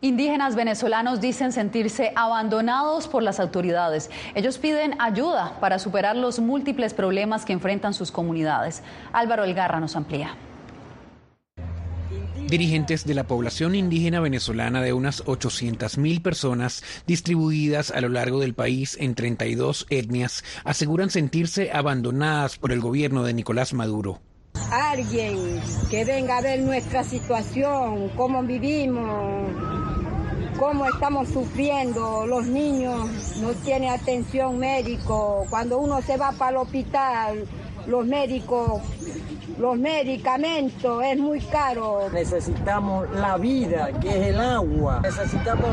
Indígenas 0.03 0.55
venezolanos 0.55 1.21
dicen 1.21 1.51
sentirse 1.51 2.11
abandonados 2.15 3.07
por 3.07 3.21
las 3.21 3.39
autoridades. 3.39 4.09
Ellos 4.33 4.57
piden 4.57 4.95
ayuda 4.99 5.59
para 5.59 5.77
superar 5.77 6.15
los 6.15 6.39
múltiples 6.39 6.95
problemas 6.95 7.45
que 7.45 7.53
enfrentan 7.53 7.93
sus 7.93 8.11
comunidades. 8.11 8.81
Álvaro 9.13 9.43
Elgarra 9.43 9.79
nos 9.79 9.95
amplía. 9.95 10.35
Dirigentes 12.47 13.05
de 13.05 13.13
la 13.13 13.25
población 13.25 13.75
indígena 13.75 14.19
venezolana 14.19 14.81
de 14.81 14.91
unas 14.91 15.23
800.000 15.23 16.21
personas 16.23 16.83
distribuidas 17.05 17.91
a 17.91 18.01
lo 18.01 18.09
largo 18.09 18.39
del 18.39 18.55
país 18.55 18.97
en 18.99 19.13
32 19.13 19.85
etnias 19.91 20.43
aseguran 20.63 21.11
sentirse 21.11 21.71
abandonadas 21.71 22.57
por 22.57 22.71
el 22.71 22.81
gobierno 22.81 23.21
de 23.23 23.35
Nicolás 23.35 23.73
Maduro. 23.73 24.19
Alguien 24.71 25.61
que 25.89 26.03
venga 26.03 26.39
a 26.39 26.41
ver 26.41 26.59
nuestra 26.61 27.03
situación, 27.03 28.09
cómo 28.17 28.43
vivimos, 28.43 29.80
cómo 30.61 30.85
estamos 30.85 31.27
sufriendo, 31.29 32.27
los 32.27 32.45
niños 32.45 33.09
no 33.41 33.49
tienen 33.65 33.89
atención 33.89 34.59
médico, 34.59 35.43
cuando 35.49 35.79
uno 35.79 36.03
se 36.03 36.17
va 36.17 36.31
para 36.33 36.51
el 36.51 36.57
hospital, 36.57 37.47
los 37.87 38.05
médicos, 38.05 38.79
los 39.57 39.75
medicamentos 39.79 41.03
es 41.03 41.17
muy 41.17 41.39
caro. 41.41 42.11
Necesitamos 42.13 43.09
la 43.09 43.37
vida, 43.37 43.89
que 43.99 44.09
es 44.09 44.27
el 44.27 44.39
agua, 44.39 44.99
necesitamos 45.01 45.71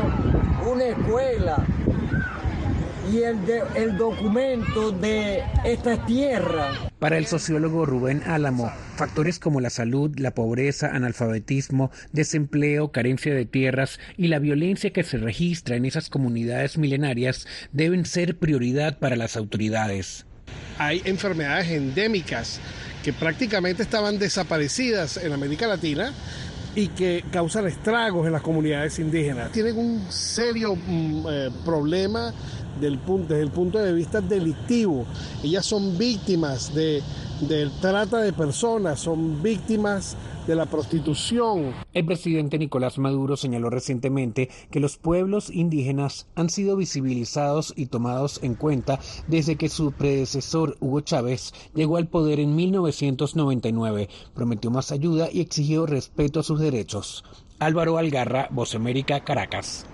una 0.67 0.85
escuela 0.85 1.63
y 3.11 3.23
el, 3.23 3.37
el 3.75 3.97
documento 3.97 4.91
de 4.91 5.43
esta 5.63 6.05
tierra. 6.05 6.71
Para 6.99 7.17
el 7.17 7.25
sociólogo 7.25 7.85
Rubén 7.85 8.21
Álamo, 8.25 8.71
factores 8.95 9.39
como 9.39 9.61
la 9.61 9.69
salud, 9.69 10.11
la 10.17 10.31
pobreza, 10.31 10.89
analfabetismo, 10.93 11.91
desempleo, 12.11 12.91
carencia 12.91 13.33
de 13.33 13.45
tierras 13.45 13.99
y 14.17 14.27
la 14.27 14.39
violencia 14.39 14.91
que 14.91 15.03
se 15.03 15.17
registra 15.17 15.75
en 15.75 15.85
esas 15.85 16.09
comunidades 16.09 16.77
milenarias 16.77 17.47
deben 17.71 18.05
ser 18.05 18.37
prioridad 18.37 18.99
para 18.99 19.15
las 19.15 19.37
autoridades. 19.37 20.25
Hay 20.77 21.01
enfermedades 21.05 21.69
endémicas 21.69 22.59
que 23.03 23.13
prácticamente 23.13 23.83
estaban 23.83 24.19
desaparecidas 24.19 25.17
en 25.17 25.31
América 25.31 25.67
Latina 25.67 26.13
y 26.75 26.87
que 26.89 27.23
causan 27.31 27.67
estragos 27.67 28.27
en 28.27 28.33
las 28.33 28.41
comunidades 28.41 28.99
indígenas. 28.99 29.51
Tienen 29.51 29.77
un 29.77 30.05
serio 30.09 30.75
mm, 30.75 31.25
eh, 31.29 31.49
problema 31.65 32.33
desde 32.79 33.41
el 33.41 33.51
punto 33.51 33.79
de 33.79 33.93
vista 33.93 34.21
delictivo. 34.21 35.05
Ellas 35.43 35.65
son 35.65 35.97
víctimas 35.97 36.73
de, 36.73 37.01
de 37.41 37.69
trata 37.81 38.19
de 38.19 38.33
personas, 38.33 38.99
son 38.99 39.41
víctimas 39.41 40.15
de 40.47 40.55
la 40.55 40.65
prostitución. 40.65 41.75
El 41.93 42.05
presidente 42.05 42.57
Nicolás 42.57 42.97
Maduro 42.97 43.37
señaló 43.37 43.69
recientemente 43.69 44.49
que 44.71 44.79
los 44.79 44.97
pueblos 44.97 45.51
indígenas 45.51 46.27
han 46.35 46.49
sido 46.49 46.75
visibilizados 46.75 47.73
y 47.75 47.85
tomados 47.85 48.39
en 48.41 48.55
cuenta 48.55 48.99
desde 49.27 49.57
que 49.57 49.69
su 49.69 49.91
predecesor 49.91 50.75
Hugo 50.79 51.01
Chávez 51.01 51.53
llegó 51.75 51.97
al 51.97 52.07
poder 52.07 52.39
en 52.39 52.55
1999. 52.55 54.09
Prometió 54.33 54.71
más 54.71 54.91
ayuda 54.91 55.29
y 55.31 55.41
exigió 55.41 55.85
respeto 55.85 56.39
a 56.39 56.43
sus 56.43 56.59
derechos. 56.59 57.23
Álvaro 57.59 57.97
Algarra, 57.97 58.47
Voz 58.51 58.73
América, 58.73 59.23
Caracas. 59.23 59.85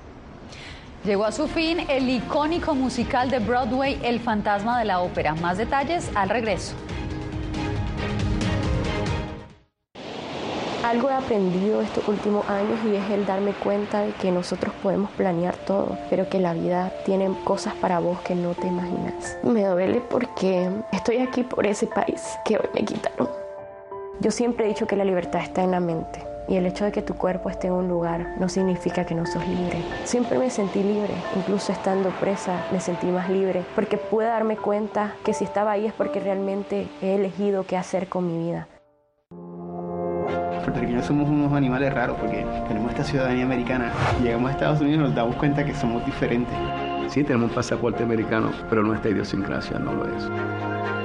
Llegó 1.05 1.25
a 1.25 1.31
su 1.31 1.47
fin 1.47 1.85
el 1.87 2.09
icónico 2.09 2.73
musical 2.73 3.29
de 3.29 3.37
Broadway 3.37 3.99
El 4.01 4.19
fantasma 4.19 4.79
de 4.79 4.85
la 4.85 5.01
ópera. 5.01 5.35
Más 5.35 5.55
detalles 5.59 6.09
al 6.15 6.29
regreso. 6.29 6.73
Algo 10.83 11.11
he 11.11 11.13
aprendido 11.13 11.81
estos 11.81 12.07
últimos 12.07 12.47
años 12.49 12.79
y 12.85 12.95
es 12.95 13.07
el 13.11 13.25
darme 13.27 13.51
cuenta 13.53 14.01
de 14.01 14.13
que 14.13 14.31
nosotros 14.31 14.73
podemos 14.81 15.11
planear 15.11 15.55
todo, 15.57 15.95
pero 16.09 16.27
que 16.27 16.39
la 16.39 16.53
vida 16.53 16.91
tiene 17.05 17.29
cosas 17.43 17.75
para 17.75 17.99
vos 17.99 18.19
que 18.21 18.33
no 18.33 18.55
te 18.55 18.67
imaginas. 18.67 19.37
Me 19.43 19.63
duele 19.63 20.01
porque 20.01 20.71
estoy 20.91 21.17
aquí 21.17 21.43
por 21.43 21.67
ese 21.67 21.85
país 21.85 22.21
que 22.45 22.57
hoy 22.57 22.69
me 22.73 22.83
quitaron. 22.83 23.29
Yo 24.21 24.31
siempre 24.31 24.65
he 24.65 24.69
dicho 24.69 24.87
que 24.87 24.95
la 24.95 25.05
libertad 25.05 25.41
está 25.41 25.63
en 25.63 25.71
la 25.71 25.79
mente. 25.79 26.34
Y 26.47 26.57
el 26.57 26.65
hecho 26.65 26.85
de 26.85 26.91
que 26.91 27.01
tu 27.01 27.15
cuerpo 27.15 27.49
esté 27.49 27.67
en 27.67 27.73
un 27.73 27.87
lugar 27.87 28.35
no 28.39 28.49
significa 28.49 29.05
que 29.05 29.15
no 29.15 29.25
sos 29.25 29.47
libre. 29.47 29.81
Siempre 30.03 30.37
me 30.37 30.49
sentí 30.49 30.83
libre, 30.83 31.13
incluso 31.35 31.71
estando 31.71 32.09
presa 32.19 32.65
me 32.71 32.79
sentí 32.79 33.07
más 33.07 33.29
libre, 33.29 33.63
porque 33.75 33.97
pude 33.97 34.25
darme 34.25 34.57
cuenta 34.57 35.15
que 35.23 35.33
si 35.33 35.43
estaba 35.43 35.71
ahí 35.71 35.85
es 35.85 35.93
porque 35.93 36.19
realmente 36.19 36.87
he 37.01 37.15
elegido 37.15 37.65
qué 37.65 37.77
hacer 37.77 38.07
con 38.07 38.27
mi 38.27 38.45
vida 38.45 38.67
puertorriqueños 40.65 41.05
somos 41.05 41.29
unos 41.29 41.53
animales 41.53 41.93
raros 41.93 42.17
porque 42.19 42.45
tenemos 42.67 42.91
esta 42.91 43.03
ciudadanía 43.03 43.45
americana. 43.45 43.91
Llegamos 44.21 44.49
a 44.49 44.53
Estados 44.53 44.81
Unidos 44.81 44.99
y 44.99 45.03
nos 45.03 45.15
damos 45.15 45.35
cuenta 45.35 45.63
que 45.63 45.73
somos 45.73 46.05
diferentes. 46.05 46.55
Sí, 47.07 47.23
tenemos 47.23 47.49
un 47.49 47.55
pasaporte 47.55 48.03
americano, 48.03 48.51
pero 48.69 48.83
nuestra 48.83 49.11
idiosincrasia 49.11 49.77
no 49.77 49.93
lo 49.93 50.05
es. 50.05 51.04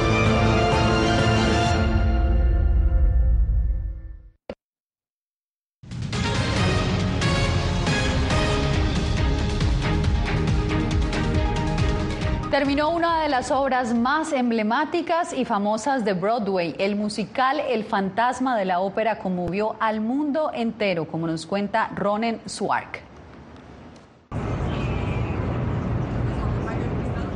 Terminó 12.61 12.91
una 12.91 13.23
de 13.23 13.27
las 13.27 13.49
obras 13.49 13.95
más 13.95 14.31
emblemáticas 14.31 15.33
y 15.33 15.45
famosas 15.45 16.05
de 16.05 16.13
Broadway. 16.13 16.75
El 16.77 16.95
musical 16.95 17.59
El 17.59 17.83
fantasma 17.83 18.55
de 18.55 18.65
la 18.65 18.81
ópera 18.81 19.17
conmovió 19.17 19.75
al 19.79 19.99
mundo 19.99 20.51
entero, 20.53 21.07
como 21.07 21.25
nos 21.25 21.47
cuenta 21.47 21.87
Ronen 21.95 22.39
Swark. 22.45 23.01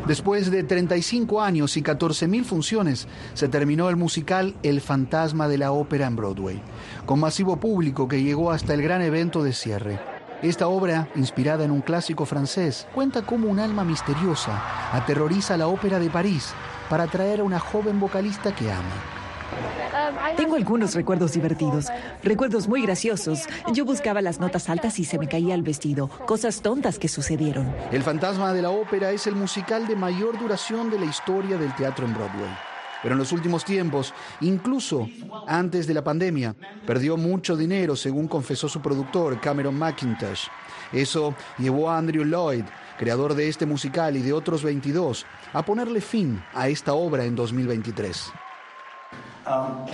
Después 0.06 0.52
de 0.52 0.64
35 0.64 1.42
años 1.42 1.76
y 1.76 1.82
14.000 1.82 2.44
funciones, 2.44 3.08
se 3.34 3.50
terminó 3.50 3.90
el 3.90 3.96
musical 3.96 4.54
El 4.62 4.80
fantasma 4.80 5.48
de 5.48 5.58
la 5.58 5.72
ópera 5.72 6.06
en 6.06 6.18
Broadway, 6.18 6.62
con 7.08 7.20
masivo 7.20 7.58
público 7.60 8.08
que 8.08 8.22
llegó 8.22 8.52
hasta 8.52 8.76
el 8.76 8.84
gran 8.84 9.02
evento 9.02 9.44
de 9.44 9.54
cierre. 9.54 10.15
Esta 10.42 10.68
obra, 10.68 11.08
inspirada 11.16 11.64
en 11.64 11.72
un 11.72 11.82
clásico 11.82 12.26
francés, 12.26 12.88
cuenta 12.94 13.22
cómo 13.22 13.48
un 13.48 13.60
alma 13.60 13.84
misteriosa 13.84 14.62
aterroriza 14.92 15.58
la 15.58 15.68
ópera 15.68 15.98
de 15.98 16.10
París 16.10 16.54
para 16.90 17.04
atraer 17.04 17.40
a 17.40 17.44
una 17.44 17.60
joven 17.60 18.00
vocalista 18.00 18.54
que 18.54 18.72
ama. 18.72 20.36
Tengo 20.36 20.56
algunos 20.56 20.94
recuerdos 20.94 21.32
divertidos, 21.34 21.88
recuerdos 22.22 22.68
muy 22.68 22.82
graciosos. 22.82 23.48
Yo 23.72 23.86
buscaba 23.86 24.22
las 24.22 24.40
notas 24.40 24.70
altas 24.70 25.00
y 25.00 25.06
se 25.06 25.18
me 25.18 25.28
caía 25.28 25.56
el 25.56 25.64
vestido, 25.64 26.10
cosas 26.26 26.62
tontas 26.62 27.00
que 27.00 27.08
sucedieron. 27.08 27.74
El 27.92 28.04
fantasma 28.04 28.54
de 28.54 28.62
la 28.62 28.72
ópera 28.72 29.12
es 29.12 29.28
el 29.28 29.36
musical 29.36 29.88
de 29.88 29.96
mayor 29.96 30.38
duración 30.38 30.90
de 30.90 31.00
la 31.00 31.06
historia 31.06 31.58
del 31.58 31.74
teatro 31.76 32.06
en 32.06 32.14
Broadway 32.14 32.75
pero 33.06 33.14
en 33.14 33.20
los 33.20 33.32
últimos 33.34 33.64
tiempos, 33.64 34.16
incluso 34.42 35.08
antes 35.46 35.86
de 35.86 35.94
la 35.94 36.04
pandemia, 36.04 36.56
perdió 36.88 37.18
mucho 37.18 37.56
dinero, 37.56 37.96
según 37.96 38.28
confesó 38.28 38.68
su 38.68 38.82
productor, 38.82 39.40
Cameron 39.40 39.78
McIntosh. 39.78 40.48
Eso 40.92 41.36
llevó 41.60 41.92
a 41.92 42.00
Andrew 42.00 42.26
Lloyd, 42.26 42.64
creador 42.98 43.36
de 43.36 43.48
este 43.48 43.68
musical 43.68 44.18
y 44.18 44.24
de 44.24 44.34
otros 44.34 44.64
22, 44.64 45.24
a 45.54 45.64
ponerle 45.64 46.02
fin 46.02 46.44
a 46.56 46.68
esta 46.68 46.96
obra 46.96 47.26
en 47.26 47.36
2023. 47.36 48.34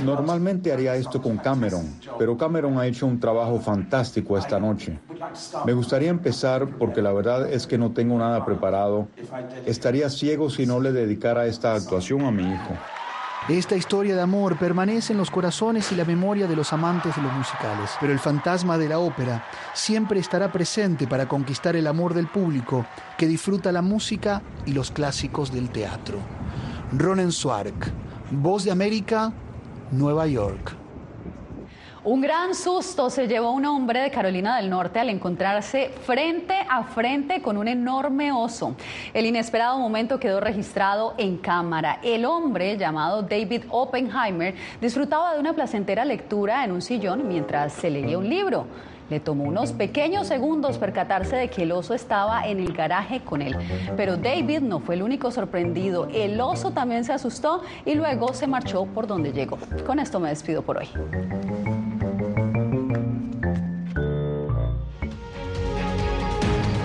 Normalmente 0.04 0.71
haría 0.71 0.95
esto 0.95 1.21
con 1.21 1.38
Cameron, 1.38 1.86
pero 2.17 2.38
Cameron 2.38 2.80
ha 2.80 2.86
hecho 2.86 3.06
un 3.06 3.19
trabajo 3.19 3.60
fantástico 3.60 4.38
esta 4.38 4.60
noche. 4.60 5.00
Me 5.65 5.74
gustaría 5.74 6.10
empezar 6.10 6.67
porque 6.78 7.02
la 7.02 7.12
verdad 7.12 7.52
es 7.52 7.67
que 7.67 7.78
no 7.78 7.91
tengo 7.91 8.17
nada 8.17 8.45
preparado. 8.45 9.08
Estaría 9.65 10.10
ciego 10.10 10.50
si 10.50 10.65
no 10.65 10.80
le 10.80 10.93
dedicara 10.93 11.45
esta 11.47 11.76
actuación 11.76 12.21
a 12.21 12.32
mi 12.32 12.43
hijo. 12.43 12.78
Esta 13.50 13.76
historia 13.76 14.16
de 14.16 14.22
amor 14.22 14.56
permanece 14.58 15.14
en 15.14 15.18
los 15.18 15.32
corazones 15.32 15.92
y 15.92 15.96
la 15.96 16.06
memoria 16.06 16.46
de 16.46 16.56
los 16.56 16.74
amantes 16.74 17.16
de 17.16 17.24
los 17.24 17.34
musicales, 17.34 17.90
pero 18.00 18.14
el 18.14 18.20
fantasma 18.20 18.78
de 18.78 18.88
la 18.88 19.00
ópera 19.00 19.44
siempre 19.74 20.20
estará 20.20 20.52
presente 20.52 21.08
para 21.08 21.28
conquistar 21.28 21.76
el 21.76 21.88
amor 21.88 22.14
del 22.14 22.28
público 22.28 22.86
que 23.18 23.28
disfruta 23.28 23.72
la 23.72 23.82
música 23.82 24.44
y 24.68 24.74
los 24.74 24.92
clásicos 24.92 25.52
del 25.52 25.72
teatro. 25.72 26.20
Ronen 26.94 27.32
Swark, 27.32 27.92
Voz 28.30 28.64
de 28.64 28.72
América, 28.72 29.34
Nueva 29.92 30.28
York. 30.28 30.81
Un 32.04 32.20
gran 32.20 32.56
susto 32.56 33.12
se 33.12 33.28
llevó 33.28 33.52
un 33.52 33.64
hombre 33.64 34.00
de 34.00 34.10
Carolina 34.10 34.58
del 34.58 34.72
Norte 34.72 35.00
al 35.00 35.10
encontrarse 35.10 35.90
frente 36.04 36.56
a 36.68 36.82
frente 36.84 37.44
con 37.44 37.58
un 37.58 37.68
enorme 37.68 38.32
oso. 38.32 38.76
El 39.14 39.28
inesperado 39.28 39.78
momento 39.78 40.20
quedó 40.20 40.40
registrado 40.40 41.14
en 41.20 41.38
cámara. 41.38 42.00
El 42.02 42.26
hombre, 42.26 42.76
llamado 42.76 43.22
David 43.22 43.66
Oppenheimer, 43.70 44.56
disfrutaba 44.82 45.36
de 45.36 45.40
una 45.40 45.54
placentera 45.54 46.04
lectura 46.04 46.66
en 46.66 46.72
un 46.72 46.82
sillón 46.82 47.28
mientras 47.28 47.74
se 47.74 47.92
leía 47.92 48.18
un 48.18 48.28
libro. 48.28 48.66
Le 49.12 49.19
tomó 49.19 49.43
unos 49.43 49.74
pequeños 49.74 50.28
segundos 50.28 50.78
percatarse 50.78 51.36
de 51.36 51.50
que 51.50 51.63
el 51.63 51.74
oso 51.74 51.93
estaba 51.93 52.47
en 52.47 52.62
el 52.62 52.71
garaje 52.71 53.19
con 53.19 53.41
él. 53.41 53.58
Pero 53.97 54.15
David 54.15 54.62
no 54.62 54.80
fue 54.80 54.95
el 54.95 55.04
único 55.04 55.32
sorprendido. 55.32 56.08
El 56.13 56.39
oso 56.39 56.71
también 56.71 57.04
se 57.04 57.12
asustó 57.12 57.62
y 57.86 57.95
luego 57.95 58.34
se 58.34 58.47
marchó 58.47 58.86
por 58.86 59.08
donde 59.08 59.34
llegó. 59.34 59.58
Con 59.86 60.00
esto 60.00 60.21
me 60.21 60.30
despido 60.30 60.62
por 60.62 60.78
hoy. 60.78 60.88